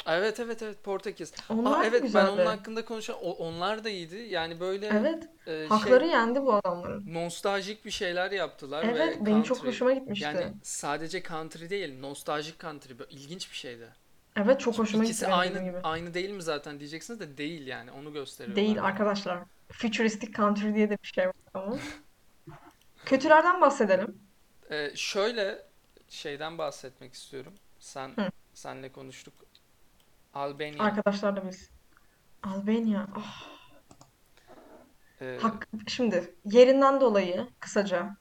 Evet 0.05 0.39
evet 0.39 0.61
evet 0.63 0.83
Portekiz. 0.83 1.33
Aa 1.49 1.53
Onlar 1.53 1.79
da 1.81 1.85
evet 1.87 2.01
ben 2.13 2.25
onun 2.25 2.37
güzeldi. 2.37 2.43
hakkında 2.45 2.85
konuşan 2.85 3.15
o- 3.21 3.31
onlar 3.33 3.83
da 3.83 3.89
iyiydi. 3.89 4.15
Yani 4.29 4.59
böyle 4.59 4.87
Evet. 4.87 5.29
e, 5.47 5.65
Hakları 5.69 5.99
şey 5.99 6.09
yendi 6.09 6.41
bu 6.41 6.53
adamların. 6.53 7.03
nostaljik 7.13 7.85
bir 7.85 7.91
şeyler 7.91 8.31
yaptılar 8.31 8.83
Evet, 8.85 9.21
ve 9.21 9.25
benim 9.25 9.43
çok 9.43 9.57
country. 9.57 9.67
hoşuma 9.67 9.91
Yani 9.91 9.99
gitmişti. 9.99 10.53
sadece 10.63 11.23
country 11.23 11.69
değil, 11.69 11.99
nostaljik 11.99 12.59
country. 12.59 12.99
Böyle 12.99 13.11
ilginç 13.11 13.51
bir 13.51 13.55
şeydi. 13.57 13.89
Evet, 14.35 14.59
çok 14.59 14.77
hoşuma 14.77 15.03
gitti 15.05 15.11
ikisi 15.11 15.25
benim 15.27 15.37
aynı 15.39 15.59
gibi. 15.63 15.77
aynı 15.83 16.13
değil 16.13 16.29
mi 16.29 16.41
zaten 16.43 16.79
diyeceksiniz 16.79 17.19
de 17.19 17.37
değil 17.37 17.67
yani 17.67 17.91
onu 17.91 18.13
gösteriyorlar 18.13 18.55
Değil 18.55 18.77
bana. 18.77 18.85
arkadaşlar. 18.87 19.39
Futuristic 19.71 20.33
Country 20.33 20.75
diye 20.75 20.89
de 20.89 20.97
bir 21.03 21.07
şey 21.07 21.27
var 21.27 21.33
ama. 21.53 21.77
Kötülerden 23.05 23.61
bahsedelim. 23.61 24.21
Ee, 24.71 24.91
şöyle 24.95 25.65
şeyden 26.09 26.57
bahsetmek 26.57 27.13
istiyorum. 27.13 27.53
Sen 27.79 28.11
Hı, 28.17 28.31
senle 28.53 28.91
konuştuk. 28.91 29.33
Albania. 30.33 30.83
arkadaşlarla 30.83 31.47
biz. 31.47 31.69
Albanya. 32.43 33.07
Ah, 33.15 33.49
Ee, 35.21 35.37
hak, 35.41 35.67
şimdi 35.87 36.35
yerinden 36.45 37.01
dolayı 37.01 37.47
kısaca 37.59 38.15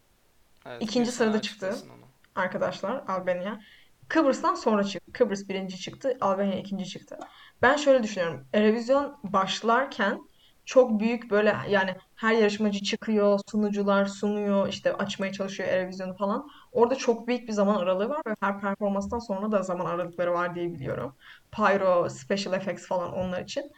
evet 0.66 0.82
ikinci 0.82 1.12
sırada 1.12 1.40
çıktı. 1.42 1.76
onu. 1.84 2.08
arkadaşlar 2.34 3.04
Albanya. 3.08 3.60
Kıbrıs'tan 4.08 4.54
sonra 4.54 4.84
çıktı. 4.84 5.12
Kıbrıs 5.12 5.48
birinci 5.48 5.78
çıktı. 5.80 6.16
Albanya 6.20 6.58
ikinci 6.58 6.84
çıktı. 6.88 7.18
Ben 7.62 7.76
şöyle 7.76 8.02
düşünüyorum. 8.02 8.46
Erevizyon 8.52 9.18
başlarken 9.22 10.27
çok 10.68 11.00
büyük 11.00 11.30
böyle 11.30 11.56
yani 11.70 11.94
her 12.16 12.34
yarışmacı 12.34 12.82
çıkıyor, 12.82 13.40
sunucular 13.50 14.06
sunuyor, 14.06 14.68
işte 14.68 14.92
açmaya 14.92 15.32
çalışıyor 15.32 15.68
Erevizyonu 15.68 16.16
falan. 16.16 16.48
Orada 16.72 16.94
çok 16.94 17.28
büyük 17.28 17.48
bir 17.48 17.52
zaman 17.52 17.76
aralığı 17.76 18.08
var 18.08 18.22
ve 18.26 18.34
her 18.40 18.60
performanstan 18.60 19.18
sonra 19.18 19.52
da 19.52 19.62
zaman 19.62 19.86
aralıkları 19.86 20.32
var 20.32 20.54
diye 20.54 20.72
biliyorum. 20.72 21.16
Pyro, 21.52 22.08
special 22.08 22.54
effects 22.54 22.86
falan 22.86 23.12
onlar 23.12 23.42
için. 23.42 23.72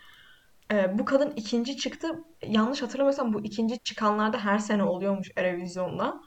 Ee, 0.73 0.99
bu 0.99 1.05
kadın 1.05 1.33
ikinci 1.37 1.77
çıktı. 1.77 2.09
Yanlış 2.47 2.83
hatırlamıyorsam 2.83 3.33
bu 3.33 3.41
ikinci 3.41 3.79
çıkanlarda 3.79 4.39
her 4.39 4.59
sene 4.59 4.85
oluyormuş 4.85 5.31
Erevizyon'da. 5.37 6.21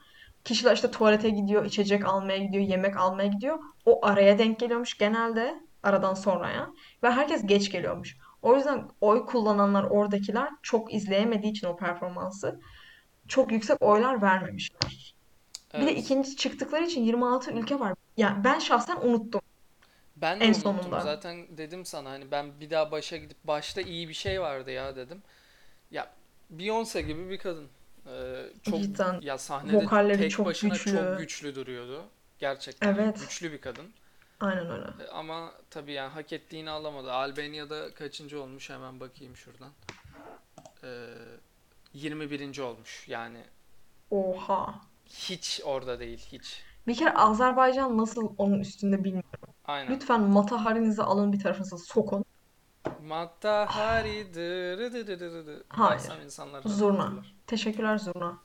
Kişiler 0.44 0.74
işte 0.74 0.90
tuvalete 0.90 1.30
gidiyor, 1.30 1.64
içecek 1.64 2.04
almaya 2.04 2.38
gidiyor, 2.38 2.64
yemek 2.64 2.96
almaya 2.96 3.28
gidiyor. 3.28 3.58
O 3.84 4.06
araya 4.06 4.38
denk 4.38 4.60
geliyormuş 4.60 4.98
genelde 4.98 5.54
aradan 5.82 6.14
sonraya. 6.14 6.70
Ve 7.02 7.10
herkes 7.10 7.46
geç 7.46 7.72
geliyormuş. 7.72 8.16
O 8.44 8.56
yüzden 8.56 8.88
oy 9.00 9.26
kullananlar 9.26 9.84
oradakiler 9.84 10.48
çok 10.62 10.94
izleyemediği 10.94 11.52
için 11.52 11.66
o 11.66 11.76
performansı 11.76 12.60
çok 13.28 13.52
yüksek 13.52 13.82
oylar 13.82 14.22
vermemişler. 14.22 15.14
Bir 15.74 15.86
de 15.86 15.90
Evet. 15.90 15.98
ikinci 15.98 16.36
çıktıkları 16.36 16.84
için 16.84 17.02
26 17.04 17.50
ülke 17.52 17.80
var. 17.80 17.94
Yani 18.16 18.44
ben 18.44 18.58
şahsen 18.58 18.96
unuttum 18.96 19.40
Ben 20.16 20.40
de 20.40 20.44
en 20.44 20.48
unuttum. 20.48 20.62
sonunda. 20.62 21.00
Zaten 21.00 21.58
dedim 21.58 21.84
sana 21.84 22.10
hani 22.10 22.30
ben 22.30 22.60
bir 22.60 22.70
daha 22.70 22.90
başa 22.90 23.16
gidip 23.16 23.36
başta 23.44 23.80
iyi 23.80 24.08
bir 24.08 24.14
şey 24.14 24.40
vardı 24.40 24.70
ya 24.70 24.96
dedim. 24.96 25.22
Ya 25.90 26.10
Beyoncé 26.56 27.00
gibi 27.00 27.30
bir 27.30 27.38
kadın. 27.38 27.68
Ee, 28.06 28.46
çok 28.62 28.78
Cidden 28.80 29.20
ya 29.20 29.38
sahnede 29.38 29.76
vokalleri 29.76 30.18
tek 30.18 30.30
çok 30.30 30.46
başına 30.46 30.74
çok 30.74 30.86
güçlü. 30.86 31.16
güçlü 31.18 31.54
duruyordu. 31.54 32.04
Gerçekten 32.38 32.94
Evet, 32.94 33.20
güçlü 33.20 33.52
bir 33.52 33.60
kadın. 33.60 33.86
Aynen 34.46 34.70
öyle. 34.70 34.84
E, 35.04 35.08
Ama 35.08 35.52
tabii 35.70 35.92
yani 35.92 36.10
hak 36.10 36.32
ettiğini 36.32 36.70
alamadı. 36.70 37.12
Albanya'da 37.12 37.94
kaçıncı 37.94 38.42
olmuş 38.42 38.70
hemen 38.70 39.00
bakayım 39.00 39.36
şuradan. 39.36 39.70
Ee, 40.84 41.06
21. 41.94 42.58
olmuş. 42.58 43.08
Yani 43.08 43.44
Oha. 44.10 44.74
hiç 45.06 45.60
orada 45.64 46.00
değil 46.00 46.26
hiç. 46.32 46.62
Bir 46.86 46.94
kere 46.96 47.14
Azerbaycan 47.14 47.98
nasıl 47.98 48.34
onun 48.38 48.60
üstünde 48.60 49.04
bilmiyorum. 49.04 49.30
Aynen. 49.64 49.94
Lütfen 49.94 50.20
Mata 50.20 50.64
Hariniz'i 50.64 51.02
alın 51.02 51.32
bir 51.32 51.40
tarafınıza 51.40 51.78
sokun. 51.78 52.24
Matta 53.02 53.66
Hari 53.70 54.34
dırı 54.34 54.92
dı 54.92 55.06
dı 55.06 55.20
dı 55.20 55.30
dı 55.32 55.46
dı 55.46 55.64
Hayır. 55.68 56.24
insanlar 56.24 56.62
Zurna. 56.62 57.02
hatırlar. 57.04 57.34
Teşekkürler 57.46 57.98
Zurna. 57.98 58.38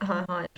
Ha, 0.00 0.24
hayır. 0.28 0.48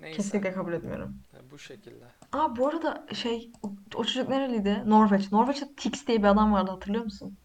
Neyse. 0.00 0.16
Kesinlikle 0.16 0.52
kabul 0.52 0.72
etmiyorum. 0.72 1.16
Bu 1.50 1.58
şekilde. 1.58 2.04
Aa 2.32 2.56
bu 2.56 2.68
arada 2.68 3.06
şey 3.14 3.52
o, 3.62 3.76
o 3.94 4.04
çocuk 4.04 4.28
nereliydi? 4.28 4.82
Norveç. 4.86 5.32
Norveç'te 5.32 5.74
Tix 5.76 6.06
diye 6.06 6.18
bir 6.18 6.28
adam 6.28 6.52
vardı 6.52 6.70
hatırlıyor 6.70 7.04
musun? 7.04 7.38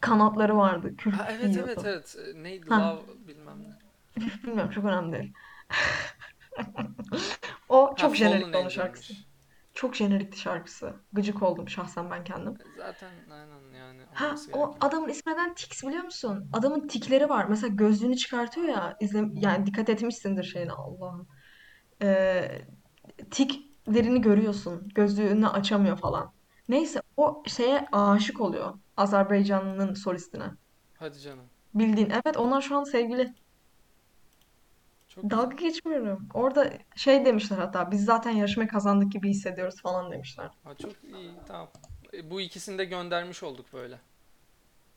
Kanatları 0.00 0.56
vardı. 0.56 0.88
Ha 0.88 0.96
Kürk 0.96 1.14
evet 1.30 1.44
evet 1.44 1.52
giyiyordu. 1.52 1.82
evet. 1.84 2.16
E, 2.36 2.42
Neydi? 2.42 2.70
Ha, 2.70 2.96
Love 2.96 3.26
bilmem 3.28 3.62
ne. 3.62 3.78
bilmiyorum 4.42 4.70
çok 4.70 4.84
önemli 4.84 5.12
değil. 5.12 5.32
O 7.68 7.86
Ha 7.86 7.96
çok 7.96 8.16
Fallen 8.16 8.16
jenerikti 8.16 8.56
onun 8.58 8.68
şarkısı. 8.68 9.12
Çok 9.74 9.96
jenerikti 9.96 10.38
şarkısı. 10.40 10.94
Gıcık 11.12 11.42
oldum 11.42 11.68
şahsen 11.68 12.10
ben 12.10 12.24
kendim. 12.24 12.54
Zaten 12.76 13.10
aynen 13.30 13.72
yani 13.78 14.00
Ha 14.14 14.26
olması 14.26 14.50
o 14.52 14.56
gereken. 14.58 14.86
adamın 14.86 15.08
ismi 15.08 15.32
neden 15.32 15.54
Tix 15.54 15.82
biliyor 15.84 16.04
musun? 16.04 16.50
Adamın 16.52 16.88
tikleri 16.88 17.28
var. 17.28 17.46
Mesela 17.48 17.74
gözlüğünü 17.74 18.16
çıkartıyor 18.16 18.66
ya. 18.68 18.96
İzle, 19.00 19.24
yani 19.34 19.66
dikkat 19.66 19.88
etmişsindir 19.88 20.44
şeyine 20.44 20.72
Allah'ım. 20.72 21.28
Ee, 22.02 22.62
tiklerini 23.30 24.20
görüyorsun. 24.20 24.88
Gözlüğünü 24.94 25.48
açamıyor 25.48 25.96
falan. 25.96 26.32
Neyse 26.68 27.02
o 27.16 27.42
şeye 27.46 27.86
aşık 27.92 28.40
oluyor. 28.40 28.74
Azerbaycanlı'nın 28.96 29.94
solistine. 29.94 30.50
Hadi 30.98 31.20
canım. 31.20 31.44
Bildiğin. 31.74 32.10
Evet 32.10 32.36
onlar 32.36 32.62
şu 32.62 32.76
an 32.76 32.84
sevgili. 32.84 33.34
Çok. 35.08 35.30
Dalga 35.30 35.56
geçmiyorum. 35.56 36.28
Orada 36.34 36.72
şey 36.96 37.24
demişler 37.24 37.58
hatta 37.58 37.90
biz 37.90 38.04
zaten 38.04 38.30
yarışmayı 38.30 38.68
kazandık 38.68 39.12
gibi 39.12 39.30
hissediyoruz 39.30 39.82
falan 39.82 40.12
demişler. 40.12 40.50
Ha, 40.64 40.74
çok 40.74 40.92
iyi 41.04 41.30
tamam. 41.46 41.68
E, 42.14 42.30
bu 42.30 42.40
ikisini 42.40 42.78
de 42.78 42.84
göndermiş 42.84 43.42
olduk 43.42 43.66
böyle. 43.72 43.98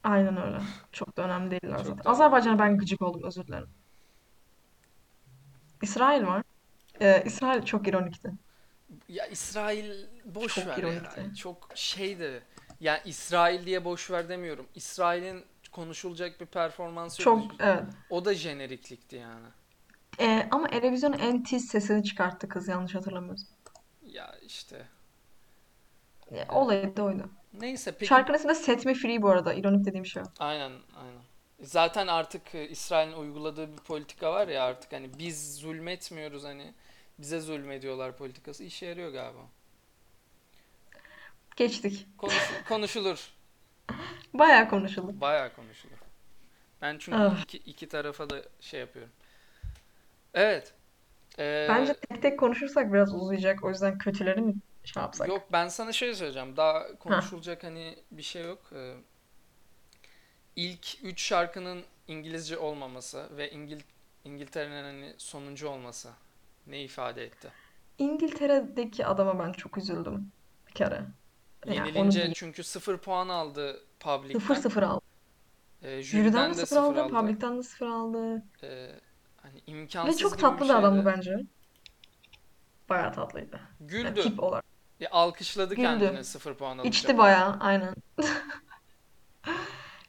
Aynen 0.04 0.38
öyle. 0.38 0.62
Çok 0.92 1.18
da 1.18 1.22
önemli 1.22 1.52
değiller 1.52 1.78
Çok 1.78 1.86
zaten. 1.86 2.06
da 2.06 2.10
Azerbaycan'a 2.10 2.60
ben 2.60 2.78
gıcık 2.78 3.02
oldum 3.02 3.22
özür 3.24 3.48
dilerim. 3.48 3.70
İsrail 5.82 6.24
var. 6.26 6.44
Ee, 7.02 7.24
İsrail 7.26 7.64
çok 7.64 7.88
ironikti. 7.88 8.32
Ya 9.10 9.26
İsrail 9.26 10.06
boş 10.26 10.56
Çok 10.56 10.68
ver 10.68 10.78
ironikti. 10.78 11.36
Çok 11.36 11.70
şeydi. 11.76 12.44
Ya 12.80 12.98
İsrail 12.98 13.66
diye 13.66 13.86
boş 13.86 14.12
ver 14.12 14.30
demiyorum. 14.30 14.68
İsrail'in 14.76 15.44
konuşulacak 15.72 16.42
bir 16.42 16.46
performansı. 16.46 17.22
Çok 17.22 17.42
evet. 17.60 17.84
O 18.10 18.26
da 18.26 18.34
jeneriklikti 18.34 19.16
yani. 19.16 19.48
Ee, 20.20 20.48
ama 20.52 20.68
Eurovision'un 20.68 21.18
en 21.18 21.44
tiz 21.44 21.68
sesini 21.68 22.04
çıkarttı 22.04 22.50
kız 22.50 22.68
yanlış 22.68 22.96
hatırlamıyorsam. 22.96 23.48
Ya 24.06 24.36
işte. 24.46 24.86
Ya, 26.32 26.44
e, 26.44 26.52
olayı 26.52 26.98
da 26.98 27.04
oydu. 27.04 27.30
neyse 27.54 27.92
peki 27.92 28.06
Şarkının 28.06 28.38
ismi 28.38 28.50
de 28.50 28.56
Set 28.56 28.86
Me 28.86 28.94
Free 28.94 29.22
bu 29.22 29.30
arada. 29.30 29.54
İronik 29.54 29.86
dediğim 29.86 30.06
şey 30.06 30.24
aynen 30.40 30.72
aynen. 30.96 31.22
Zaten 31.62 32.08
artık 32.08 32.56
e, 32.56 32.70
İsrail'in 32.70 33.14
uyguladığı 33.14 33.72
bir 33.72 33.78
politika 33.78 34.32
var 34.32 34.48
ya 34.48 34.64
artık 34.64 34.94
hani 34.94 35.10
biz 35.20 35.56
zulmetmiyoruz 35.56 36.44
hani 36.44 36.74
bize 37.20 37.40
zulmediyorlar 37.40 38.18
politikası 38.18 38.64
işe 38.64 38.86
yarıyor 38.86 39.12
galiba. 39.12 39.42
Geçtik. 41.56 42.08
Konuş, 42.18 42.52
konuşulur. 42.70 43.30
Bayağı 44.34 44.70
konuşuldu. 44.70 45.22
Bayağı 45.22 45.54
konuşulur. 45.56 45.98
Ben 46.82 46.98
çünkü 47.00 47.18
Ah. 47.18 47.42
iki, 47.44 47.58
iki 47.58 47.88
tarafa 47.88 48.30
da 48.30 48.42
şey 48.60 48.80
yapıyorum. 48.80 49.12
Evet. 50.34 50.74
Bence 51.40 51.92
Ee, 51.92 51.96
tek 52.10 52.22
tek 52.22 52.40
konuşursak 52.40 52.94
biraz 52.94 53.14
uzayacak. 53.16 53.64
O 53.64 53.70
yüzden 53.70 53.98
kötüleri 53.98 54.42
mi 54.42 54.54
şey 54.84 55.04
yapsak? 55.04 55.28
yok 55.28 55.48
ben 55.52 55.68
sana 55.68 55.92
şey 55.92 56.16
söyleyeceğim. 56.16 56.58
Daha 56.58 56.74
Ha. 56.74 56.88
konuşulacak 57.00 57.64
hani 57.64 58.00
bir 58.12 58.22
şey 58.22 58.44
yok. 58.46 58.70
Ee, 58.76 58.96
ilk 60.56 60.88
üç 61.04 61.22
şarkının 61.22 61.84
İngilizce 62.08 62.58
olmaması 62.58 63.38
ve 63.38 63.52
İngil 63.52 63.80
İngiltere'nin 64.26 64.84
hani 64.84 65.14
sonuncu 65.18 65.68
olması 65.68 66.10
ne 66.68 66.84
ifade 66.84 67.24
etti? 67.26 67.52
İngiltere'deki 67.98 69.06
adama 69.06 69.40
ben 69.40 69.52
çok 69.52 69.78
üzüldüm. 69.78 70.32
Bir 70.68 70.74
kere. 70.74 71.06
Yani 71.66 71.80
onu 71.82 71.88
Yenilince 71.88 72.16
diyeyim. 72.16 72.34
çünkü 72.34 72.64
sıfır 72.64 72.98
puan 72.98 73.30
aldı 73.30 73.84
public'ten. 74.00 74.54
sıfır 74.56 74.84
aldı. 74.84 75.06
Ee, 75.82 76.02
Jüriden 76.02 76.46
de 76.46 76.50
de 76.50 76.54
sıfır 76.54 76.68
sıfır 76.68 76.82
aldı. 76.82 77.02
aldı. 77.04 77.14
Public'ten 77.14 77.58
de 77.58 77.64
sıfır 77.64 77.88
aldı. 77.88 78.44
Ee, 78.64 79.00
hani 79.38 79.56
Ve 79.56 79.62
imkansız 79.68 80.20
çok 80.20 80.32
gibi 80.32 80.38
bir 80.38 80.42
tatlı 80.42 80.66
bir 80.66 80.74
adamdı 80.74 81.06
bence. 81.06 81.38
Bayağı 82.90 83.14
tatlıydı. 83.14 83.60
Yani 83.80 83.90
Güldü. 83.90 84.22
tip 84.22 84.44
olarak. 84.44 84.66
Ya 85.00 85.10
alkışladı 85.12 85.76
kendini 85.76 86.10
Güldü. 86.12 86.24
sıfır 86.24 86.54
puan 86.54 86.72
alınca 86.78 86.90
İçti 86.90 87.18
bayağı. 87.18 87.58
Aynen. 87.60 87.96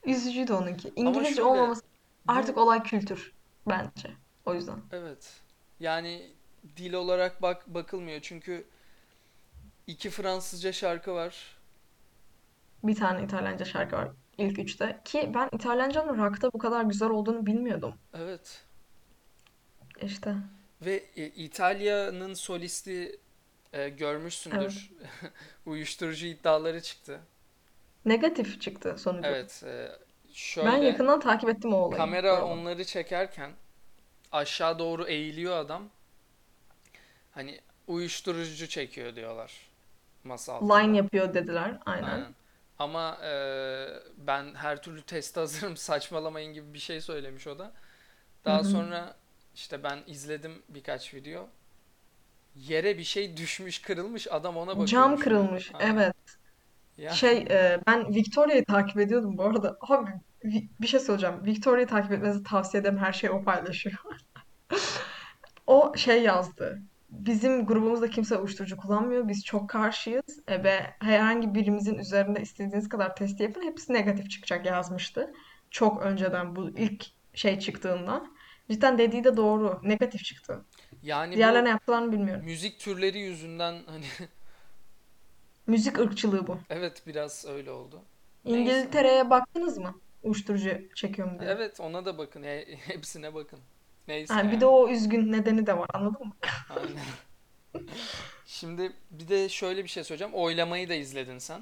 Üzücüydü 0.07 0.53
onunki. 0.53 0.93
İngilizce 0.97 1.29
şöyle 1.35 1.43
olmaması 1.43 1.83
artık 2.29 2.57
bu 2.57 2.61
olay 2.61 2.83
kültür 2.83 3.33
bence. 3.69 4.11
O 4.47 4.55
yüzden. 4.55 4.79
evet 4.93 5.41
yani 5.81 6.36
dil 6.77 6.93
olarak 6.93 7.43
bak 7.43 7.67
bakılmıyor 7.75 8.21
çünkü 8.21 8.67
iki 9.87 10.11
Fransızca 10.11 10.73
şarkı 10.73 11.15
var. 11.15 11.57
Bir 12.85 12.95
tane 12.95 13.25
İtalyanca 13.25 13.65
şarkı 13.65 13.97
var 13.97 14.09
ilk 14.39 14.59
üçte. 14.59 15.01
Ki 15.05 15.31
ben 15.35 15.49
İtalyancanın 15.53 16.25
rock'ta 16.25 16.53
bu 16.53 16.59
kadar 16.59 16.85
güzel 16.85 17.11
olduğunu 17.11 17.47
bilmiyordum. 17.47 17.95
Evet. 18.15 18.65
İşte. 20.03 20.35
Ve 20.83 21.05
e, 21.17 21.27
İtalya'nın 21.27 22.35
solisti 22.35 23.21
e, 23.73 23.81
Evet. 23.81 23.99
görmüşsündür. 23.99 24.91
Uyuşturucu 25.67 26.27
iddiaları 26.27 26.83
çıktı. 26.83 27.21
Negatif 28.05 28.61
çıktı 28.61 28.95
sonucu. 28.99 29.29
Evet, 29.29 29.63
e, 29.67 29.89
Ben 30.29 30.35
şöyle 30.35 30.87
yakından 30.87 31.21
takip 31.21 31.49
ettim 31.49 31.75
o 31.75 31.77
olayı 31.77 31.97
kamera 31.99 32.45
onları 32.45 32.85
çekerken 32.85 33.51
aşağı 34.33 34.79
doğru 34.79 35.07
eğiliyor 35.07 35.57
adam. 35.57 35.91
Hani 37.37 37.61
uyuşturucu 37.89 38.69
çekiyor 38.69 39.17
diyorlar 39.17 39.71
masa 40.25 40.61
Line 40.63 40.73
altında. 40.73 40.97
yapıyor 40.97 41.35
dediler. 41.35 41.79
Aynen. 41.87 42.09
Aynen. 42.09 42.35
Ama 42.79 43.19
e, 43.25 43.33
ben 44.19 44.55
her 44.55 44.83
türlü 44.83 45.03
teste 45.03 45.41
hazırım 45.41 45.77
saçmalamayın 45.77 46.55
gibi 46.55 46.75
bir 46.75 46.79
şey 46.79 47.01
söylemiş 47.01 47.47
o 47.47 47.59
da. 47.59 47.73
Daha 48.45 48.61
hı. 48.61 48.65
sonra 48.65 49.17
işte 49.55 49.83
ben 49.83 49.99
izledim 50.07 50.63
birkaç 50.69 51.15
video. 51.15 51.49
Yere 52.57 52.99
bir 52.99 53.05
şey 53.05 53.37
düşmüş, 53.37 53.83
kırılmış. 53.83 54.27
Adam 54.33 54.57
ona 54.57 54.73
Cam 54.87 55.13
bakıyormuş 55.13 55.19
falan. 55.19 55.19
kırılmış. 55.19 55.73
Aynen. 55.75 55.95
Evet. 55.97 56.17
Ya 56.99 57.11
Şey 57.11 57.39
e, 57.39 57.81
ben 57.87 58.15
Victoria'yı 58.15 58.65
takip 58.65 58.99
ediyordum 59.01 59.39
bu 59.39 59.43
arada. 59.45 59.79
Abi 59.81 60.11
bir 60.81 60.87
şey 60.87 61.01
söyleyeceğim. 61.01 61.45
Victoria'yı 61.45 61.87
takip 61.89 62.13
etmenizi 62.13 62.43
tavsiye 62.45 62.81
ederim. 62.81 62.99
Her 62.99 63.13
şeyi 63.13 63.31
o 63.31 63.45
paylaşıyor. 63.45 63.97
O 65.67 65.97
şey 65.97 66.23
yazdı. 66.23 66.83
Bizim 67.11 67.67
grubumuzda 67.67 68.11
kimse 68.11 68.37
uyuşturucu 68.37 68.77
kullanmıyor. 68.77 69.29
Biz 69.29 69.45
çok 69.45 69.71
karşıyız. 69.71 70.41
E, 70.49 70.65
ve 70.65 70.81
herhangi 71.01 71.55
birimizin 71.55 71.95
üzerinde 71.99 72.41
istediğiniz 72.43 72.89
kadar 72.89 73.17
test 73.17 73.41
yapın. 73.41 73.63
Hepsi 73.63 73.93
negatif 73.93 74.31
çıkacak 74.31 74.67
yazmıştı. 74.67 75.33
Çok 75.71 76.03
önceden 76.03 76.57
bu 76.57 76.71
ilk 76.71 77.07
şey 77.35 77.59
çıktığında. 77.59 78.27
Cidden 78.71 78.99
dediği 78.99 79.25
de 79.25 79.37
doğru. 79.37 79.81
Negatif 79.83 80.25
çıktı. 80.25 80.65
yani 81.03 81.37
Diğerlerine 81.37 81.69
yaptılarını 81.69 82.13
bilmiyorum. 82.13 82.45
müzik 82.45 82.81
türleri 82.81 83.19
yüzünden 83.19 83.83
hani 83.87 84.05
Müzik 85.67 85.99
ırkçılığı 85.99 86.47
bu. 86.47 86.59
evet 86.71 87.03
biraz 87.07 87.45
öyle 87.49 87.71
oldu. 87.71 88.03
İngiltere'ye 88.45 89.31
baktınız 89.31 89.79
mı? 89.79 90.01
Uyuşturucu 90.23 90.71
çekiyor 90.95 91.33
mu 91.33 91.41
diye. 91.41 91.51
Evet 91.51 91.81
ona 91.81 92.05
da 92.05 92.19
bakın. 92.19 92.43
he- 92.43 92.77
Hepsine 92.87 93.35
bakın. 93.35 93.59
Neyse 94.09 94.35
Yani 94.35 94.53
bir 94.53 94.61
de 94.61 94.67
o 94.67 94.89
üzgün 94.89 95.33
nedeni 95.33 95.67
de 95.67 95.79
var 95.79 95.89
anladın 95.95 96.27
mı? 96.27 96.33
Aynen. 96.71 97.87
Şimdi 98.47 98.93
bir 99.11 99.29
de 99.29 99.49
şöyle 99.49 99.85
bir 99.85 99.89
şey 99.89 100.05
söyleyeceğim. 100.05 100.35
Oylamayı 100.35 100.89
da 100.89 100.95
izledin 100.95 101.39
sen. 101.39 101.61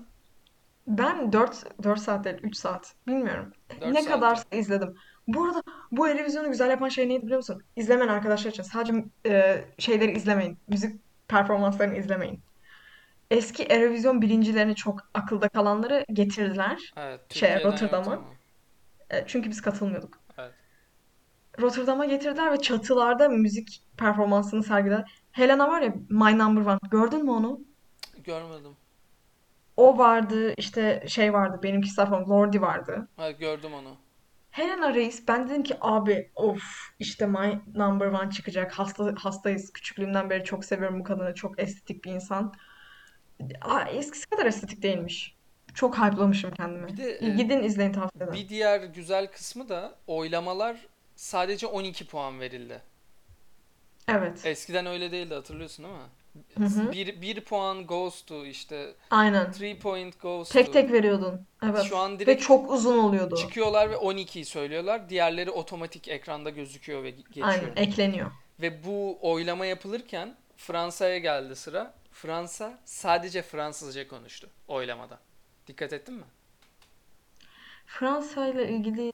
Ben 0.86 1.32
4 1.32 1.64
4 1.82 2.00
saat 2.00 2.24
değil 2.24 2.36
3 2.42 2.56
saat 2.56 2.94
bilmiyorum. 3.06 3.52
4 3.80 3.92
Ne 3.92 4.04
kadarsa 4.04 4.56
izledim. 4.56 4.94
Bu 5.28 5.44
arada 5.44 5.62
bu 5.92 6.08
Eurovision'u 6.08 6.48
güzel 6.50 6.70
yapan 6.70 6.88
şey 6.88 7.08
neydi 7.08 7.22
biliyor 7.22 7.36
musun? 7.36 7.62
İzlemeyen 7.76 8.08
arkadaşlar 8.12 8.50
için 8.50 8.62
sadece 8.62 9.04
e, 9.26 9.64
şeyleri 9.78 10.12
izlemeyin. 10.12 10.58
Müzik 10.68 11.00
performanslarını 11.28 11.96
izlemeyin. 11.98 12.40
Eski 13.30 13.62
Eurovision 13.62 14.22
birincilerini 14.22 14.74
çok 14.74 15.00
akılda 15.14 15.48
kalanları 15.48 16.04
getirdiler 16.12 16.92
Evet, 16.96 17.20
şeye 17.34 17.64
Rotterdam'a. 17.64 18.12
ama. 18.12 18.24
E, 19.10 19.24
çünkü 19.26 19.50
biz 19.50 19.62
katılmıyorduk. 19.62 20.23
Rotterdam'a 21.60 22.04
getirdiler 22.04 22.52
ve 22.52 22.60
çatılarda 22.60 23.28
müzik 23.28 23.82
performansını 23.96 24.62
sergilediler. 24.62 25.20
Helena 25.32 25.68
var 25.68 25.80
ya 25.80 25.94
My 26.08 26.38
Number 26.38 26.60
One. 26.70 26.78
Gördün 26.90 27.24
mü 27.24 27.30
onu? 27.30 27.60
Görmedim. 28.24 28.72
O 29.76 29.98
vardı, 29.98 30.54
işte 30.56 31.04
şey 31.08 31.32
vardı, 31.32 31.60
benimki 31.62 31.90
Safon, 31.90 32.30
Lordi 32.30 32.60
vardı. 32.60 33.08
Evet, 33.18 33.40
gördüm 33.40 33.74
onu. 33.74 33.96
Helena 34.50 34.94
Reis, 34.94 35.28
ben 35.28 35.48
dedim 35.48 35.62
ki 35.62 35.76
abi 35.80 36.30
of 36.34 36.62
işte 36.98 37.26
My 37.26 37.58
Number 37.74 38.06
One 38.06 38.30
çıkacak. 38.30 38.72
Hasta, 38.72 39.14
hastayız. 39.18 39.72
Küçüklüğümden 39.72 40.30
beri 40.30 40.44
çok 40.44 40.64
seviyorum 40.64 41.00
bu 41.00 41.04
kadını. 41.04 41.34
Çok 41.34 41.62
estetik 41.62 42.04
bir 42.04 42.10
insan. 42.10 42.54
Aa, 43.62 43.80
eskisi 43.80 44.26
kadar 44.30 44.46
estetik 44.46 44.82
değilmiş. 44.82 45.36
Çok 45.74 45.98
hype'lamışım 45.98 46.50
Bir 46.50 46.56
kendimi. 46.56 46.96
de 46.96 47.18
İyi, 47.20 47.30
e, 47.32 47.34
Gidin 47.34 47.62
izleyin 47.62 47.92
tavsiye 47.92 48.24
ederim. 48.24 48.32
bir 48.32 48.48
diğer 48.48 48.80
güzel 48.84 49.26
kısmı 49.26 49.68
da 49.68 49.94
oylamalar 50.06 50.76
sadece 51.24 51.66
12 51.66 52.06
puan 52.06 52.40
verildi. 52.40 52.82
Evet. 54.08 54.46
Eskiden 54.46 54.86
öyle 54.86 55.12
değildi 55.12 55.34
hatırlıyorsun 55.34 55.84
değil 55.84 55.96
mi? 55.96 56.02
Hı 56.58 56.64
hı. 56.82 56.92
Bir, 56.92 57.20
bir 57.22 57.40
puan 57.40 57.86
goes 57.86 58.22
to 58.24 58.46
işte 58.46 58.94
Aynen. 59.10 59.52
3 59.60 59.80
point 59.82 60.20
goes 60.20 60.48
Tek 60.48 60.66
to. 60.66 60.72
tek 60.72 60.92
veriyordun. 60.92 61.46
Evet. 61.62 61.82
Şu 61.82 61.96
an 61.98 62.14
Ve 62.14 62.18
direkt 62.18 62.42
çok 62.42 62.70
uzun 62.70 62.98
oluyordu. 62.98 63.36
çıkıyorlar 63.36 63.90
ve 63.90 63.94
12'yi 63.94 64.44
söylüyorlar. 64.44 65.08
Diğerleri 65.08 65.50
otomatik 65.50 66.08
ekranda 66.08 66.50
gözüküyor 66.50 67.02
ve 67.02 67.14
Aynen, 67.42 67.60
geçiyor. 67.60 67.76
ekleniyor. 67.76 68.30
Ve 68.60 68.84
bu 68.84 69.18
oylama 69.20 69.66
yapılırken 69.66 70.36
Fransa'ya 70.56 71.18
geldi 71.18 71.56
sıra. 71.56 71.94
Fransa 72.12 72.78
sadece 72.84 73.42
Fransızca 73.42 74.08
konuştu 74.08 74.48
oylamada. 74.68 75.18
Dikkat 75.66 75.92
ettin 75.92 76.14
mi? 76.14 76.24
Fransa 77.86 78.46
ile 78.48 78.68
ilgili 78.68 79.12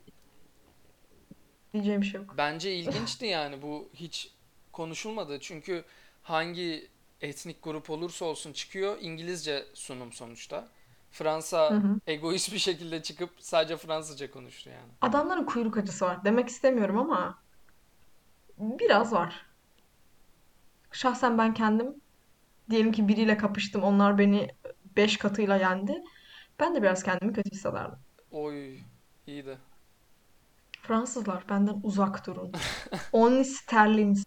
diyeceğim 1.72 2.00
bir 2.00 2.06
şey 2.06 2.20
yok. 2.20 2.38
Bence 2.38 2.74
ilginçti 2.76 3.26
yani 3.26 3.62
bu 3.62 3.90
hiç 3.94 4.30
konuşulmadı. 4.72 5.40
Çünkü 5.40 5.84
hangi 6.22 6.88
etnik 7.20 7.62
grup 7.62 7.90
olursa 7.90 8.24
olsun 8.24 8.52
çıkıyor 8.52 8.98
İngilizce 9.00 9.66
sunum 9.74 10.12
sonuçta. 10.12 10.68
Hı 11.68 11.74
Fransa 11.74 11.74
hı. 11.74 12.00
egoist 12.06 12.52
bir 12.52 12.58
şekilde 12.58 13.02
çıkıp 13.02 13.30
sadece 13.38 13.76
Fransızca 13.76 14.30
konuştu 14.30 14.70
yani. 14.70 14.92
Adamların 15.00 15.44
kuyruk 15.44 15.76
acısı 15.76 16.04
var. 16.04 16.24
Demek 16.24 16.48
istemiyorum 16.48 16.98
ama 16.98 17.38
biraz 18.58 19.12
var. 19.12 19.46
Şahsen 20.92 21.38
ben 21.38 21.54
kendim 21.54 21.94
diyelim 22.70 22.92
ki 22.92 23.08
biriyle 23.08 23.36
kapıştım. 23.36 23.82
Onlar 23.82 24.18
beni 24.18 24.48
5 24.96 25.16
katıyla 25.18 25.56
yendi. 25.56 26.02
Ben 26.60 26.74
de 26.74 26.82
biraz 26.82 27.02
kendimi 27.02 27.32
kötü 27.32 27.50
hissederdim. 27.50 27.98
Oy 28.30 28.80
iyiydi. 29.26 29.58
Fransızlar 30.90 31.44
benden 31.48 31.80
uzak 31.82 32.26
durun. 32.26 32.52
Only 33.12 33.44
sterlin. 33.44 34.22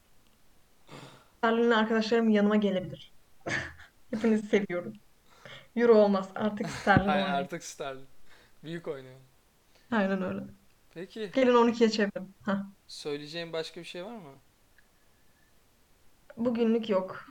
Sterlinli 1.38 1.76
arkadaşlarım 1.76 2.30
yanıma 2.30 2.56
gelebilir. 2.56 3.13
Hepinizi 4.12 4.47
seviyorum. 4.47 4.93
Euro 5.76 5.93
olmaz. 5.93 6.30
Artık 6.36 6.69
sterlin 6.69 7.10
oynayın. 7.10 7.26
artık 7.26 7.63
Sterling. 7.63 8.08
Büyük 8.63 8.88
oynuyor. 8.88 9.15
Aynen 9.91 10.21
öyle. 10.23 10.43
Peki 10.93 11.32
Gelin 11.36 11.54
12'ye 11.54 11.89
çevirin. 11.89 12.34
Hah. 12.45 12.63
söyleyeceğin 12.88 13.54
başka 13.54 13.80
bir 13.80 13.86
şey 13.86 14.06
var 14.06 14.17
mı? 14.17 14.34
Bugünlük 16.38 16.89
yok. 16.89 17.26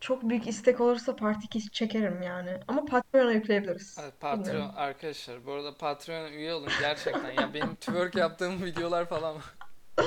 Çok 0.00 0.28
büyük 0.28 0.46
istek 0.46 0.80
olursa 0.80 1.16
Part 1.16 1.44
2 1.44 1.70
çekerim 1.70 2.22
yani. 2.22 2.60
Ama 2.68 2.84
Patreon'a 2.84 3.32
yükleyebiliriz. 3.32 3.96
Evet, 4.02 4.20
Patreon 4.20 4.44
Bilmiyorum. 4.44 4.72
arkadaşlar 4.76 5.46
bu 5.46 5.52
arada 5.52 5.74
Patreon'a 5.76 6.28
üye 6.28 6.54
olun 6.54 6.68
gerçekten 6.80 7.30
ya 7.30 7.54
benim 7.54 7.74
twerk 7.74 8.14
yaptığım 8.14 8.64
videolar 8.64 9.08
falan 9.08 9.34
var. 9.36 9.44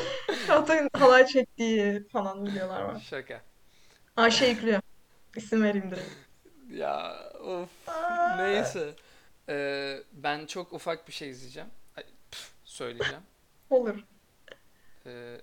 Çağatay'ın 0.47 0.89
halay 0.93 1.25
çektiği 1.27 2.07
falan 2.07 2.45
videolar 2.47 2.81
var. 2.81 2.99
Şaka. 3.09 3.41
Ayşe 4.17 4.45
yüklüyor. 4.45 4.81
İsim 5.35 5.63
vereyim 5.63 5.91
direkt. 5.91 6.11
Ya 6.71 7.15
of 7.39 7.69
Aa, 7.89 8.35
neyse. 8.35 8.93
Ee, 9.49 9.97
ben 10.13 10.45
çok 10.45 10.73
ufak 10.73 11.07
bir 11.07 11.13
şey 11.13 11.29
izleyeceğim. 11.29 11.69
Ay, 11.97 12.03
püf, 12.31 12.51
söyleyeceğim. 12.65 13.23
Olur. 13.69 14.03
Ee, 15.05 15.37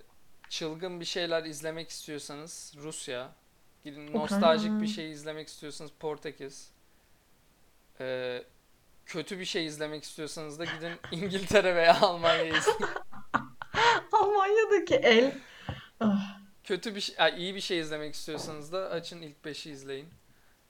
çılgın 0.49 0.99
bir 0.99 1.05
şeyler 1.05 1.43
izlemek 1.43 1.89
istiyorsanız 1.89 2.73
Rusya. 2.77 3.31
Gidin 3.83 4.13
nostaljik 4.13 4.81
bir 4.81 4.87
şey 4.87 5.11
izlemek 5.11 5.47
istiyorsanız 5.47 5.91
Portekiz. 5.99 6.71
Ee, 7.99 8.43
kötü 9.05 9.39
bir 9.39 9.45
şey 9.45 9.65
izlemek 9.65 10.03
istiyorsanız 10.03 10.59
da 10.59 10.65
gidin 10.65 10.91
İngiltere 11.11 11.75
veya 11.75 11.99
Almanya'yı 12.01 12.53
izleyin. 12.53 12.79
Almanya'daki 14.11 14.95
el. 14.95 15.37
Ah, 15.99 16.39
Kötü 16.63 16.95
bir 16.95 17.01
şey, 17.01 17.15
ay, 17.19 17.33
iyi 17.43 17.55
bir 17.55 17.61
şey 17.61 17.79
izlemek 17.79 18.13
istiyorsanız 18.15 18.73
da 18.73 18.89
açın 18.89 19.21
ilk 19.21 19.45
beşi 19.45 19.71
izleyin. 19.71 20.09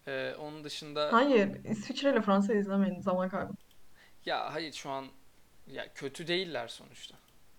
Ee, 0.08 0.36
onun 0.40 0.64
dışında 0.64 1.14
hayır. 1.14 1.66
İsviçre 1.66 2.12
ile 2.12 2.22
Fransa 2.22 2.54
izlemeyin. 2.54 3.00
Zaman 3.02 3.30
kaybı. 3.30 3.54
ya 4.26 4.54
hayır 4.54 4.74
şu 4.74 4.90
an 4.90 5.06
ya 5.68 5.94
kötü 5.94 6.28
değiller 6.28 6.68
sonuçta. 6.68 7.16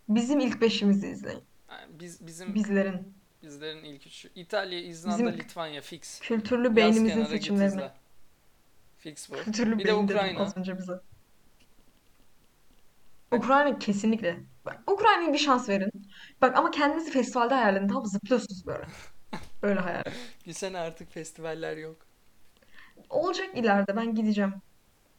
Bizim 0.09 0.41
ilk 0.41 0.61
beşimizi 0.61 1.09
izleyin. 1.09 1.43
Yani 1.71 1.87
biz 2.01 2.27
bizim 2.27 2.55
Bizlerin. 2.55 3.15
Bizlerin 3.43 3.85
ilk 3.85 4.07
üçü 4.07 4.29
İtalya, 4.35 4.79
İzlanda, 4.81 5.19
Bizim 5.19 5.33
Litvanya 5.39 5.81
fix. 5.81 6.21
kültürlü 6.21 6.77
beynimizin 6.77 7.21
izle. 7.55 7.93
Fix 8.99 9.31
bu. 9.31 9.35
Kültürlü 9.45 9.79
Bir 9.79 9.85
de 9.85 9.95
Ukrayna. 9.95 10.41
az 10.41 10.57
önce 10.57 10.79
bize. 10.79 11.01
Ukrayna 13.33 13.79
kesinlikle. 13.79 14.37
Bak, 14.67 14.83
Ukrayna'ya 14.91 15.33
bir 15.33 15.39
şans 15.39 15.69
verin. 15.69 15.91
Bak 16.43 16.57
ama 16.57 16.71
kendinizi 16.71 17.11
festivalde 17.11 17.55
hayal 17.55 17.77
edin. 17.77 17.89
Tamam? 17.89 18.07
Zıplıyorsunuz 18.07 18.67
böyle. 18.67 18.87
Öyle 19.63 19.81
hayal 19.81 20.01
edin. 20.01 20.13
Bir 20.47 20.53
sene 20.53 20.79
artık 20.79 21.13
festivaller 21.13 21.77
yok. 21.77 21.97
Olacak 23.11 23.49
ileride. 23.59 23.97
Ben 23.97 24.15
gideceğim. 24.15 24.55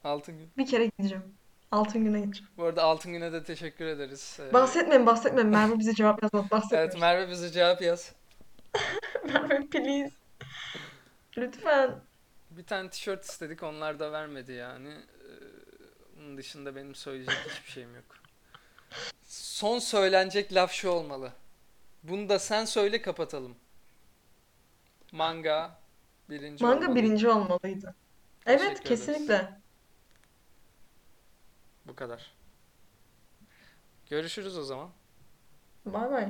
Altın 0.03 0.38
gün. 0.38 0.49
Bir 0.57 0.65
kere 0.65 0.86
gideceğim. 0.86 1.24
Altın 1.72 2.03
güne 2.03 2.19
gideceğim. 2.22 2.49
Bu 2.57 2.63
arada 2.63 2.84
Altın 2.84 3.11
Gün'e 3.13 3.34
de 3.34 3.43
teşekkür 3.43 3.86
ederiz. 3.86 4.38
Ee, 4.41 4.53
Bahsetmeyin 4.53 5.05
bahsetmeyin. 5.05 5.49
Merve 5.49 5.80
bize 5.80 5.93
cevap 5.93 6.24
yazmadı. 6.24 6.43
evet 6.43 6.51
Bahsetmiyoruz. 6.51 6.99
Merve 7.01 7.30
bize 7.30 7.51
cevap 7.51 7.82
yaz. 7.82 8.11
Merve 9.26 9.67
please. 9.67 10.11
Lütfen. 11.38 11.95
Bir 12.51 12.63
tane 12.63 12.89
tişört 12.89 13.26
istedik 13.26 13.63
onlar 13.63 13.99
da 13.99 14.11
vermedi 14.11 14.51
yani. 14.51 14.89
Ee, 14.89 16.19
Onun 16.19 16.38
dışında 16.38 16.76
benim 16.76 16.95
söyleyecek 16.95 17.36
hiçbir 17.49 17.72
şeyim 17.72 17.95
yok. 17.95 18.05
Son 19.28 19.80
söylenecek 19.80 20.53
laf 20.53 20.72
şu 20.72 20.89
olmalı. 20.89 21.32
Bunu 22.03 22.30
da 22.30 22.39
sen 22.39 22.65
söyle 22.65 23.01
kapatalım. 23.01 23.55
Manga 25.11 25.80
birinci 26.30 26.63
Manga 26.63 26.78
olmalı. 26.86 26.95
birinci 26.95 27.30
olmalıydı. 27.30 27.95
Evet 28.45 28.59
Teşekkür 28.59 28.86
ederiz. 28.86 29.05
kesinlikle. 29.05 29.61
Bu 31.88 31.95
kadar. 31.95 32.32
Görüşürüz 34.09 34.57
o 34.57 34.63
zaman. 34.63 34.89
Bay 35.86 36.11
bay. 36.11 36.29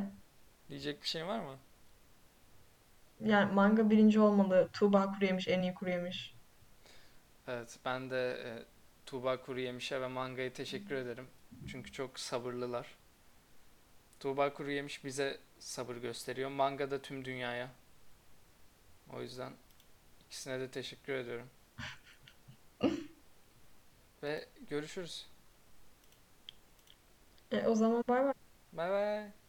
Diyecek 0.70 1.02
bir 1.02 1.08
şey 1.08 1.28
var 1.28 1.40
mı? 1.40 1.58
Yani 3.20 3.54
manga 3.54 3.90
birinci 3.90 4.20
olmalı. 4.20 4.70
Tuğba 4.74 5.12
kuru 5.14 5.26
yemiş 5.26 5.48
en 5.48 5.62
iyi 5.62 5.74
kuru 5.74 5.90
yemiş. 5.90 6.36
Evet, 7.48 7.80
ben 7.86 8.10
de 8.10 8.44
e, 8.46 8.64
Tuğba 9.06 9.42
Kuruyemiş'e 9.42 10.02
ve 10.02 10.08
mangaya 10.08 10.54
teşekkür 10.54 10.96
ederim. 10.96 11.28
Çünkü 11.68 11.92
çok 11.92 12.20
sabırlılar. 12.20 12.96
Tuğba 14.20 14.54
Kuruyemiş 14.54 15.04
bize 15.06 15.40
sabır 15.60 15.96
gösteriyor. 15.96 16.50
Manga 16.50 16.92
da 16.92 17.02
tüm 17.02 17.26
dünyaya. 17.26 17.70
O 19.14 19.22
yüzden 19.22 19.54
ikisine 20.28 20.60
de 20.60 20.72
teşekkür 20.72 21.14
ediyorum. 21.14 21.50
Ve 24.24 24.46
görüşürüz. 24.70 25.31
E, 27.52 27.68
o 27.68 27.76
zaman 27.76 28.02
bay 28.08 28.22
bay. 28.24 28.34
Bay 28.72 28.90
bay. 28.90 29.41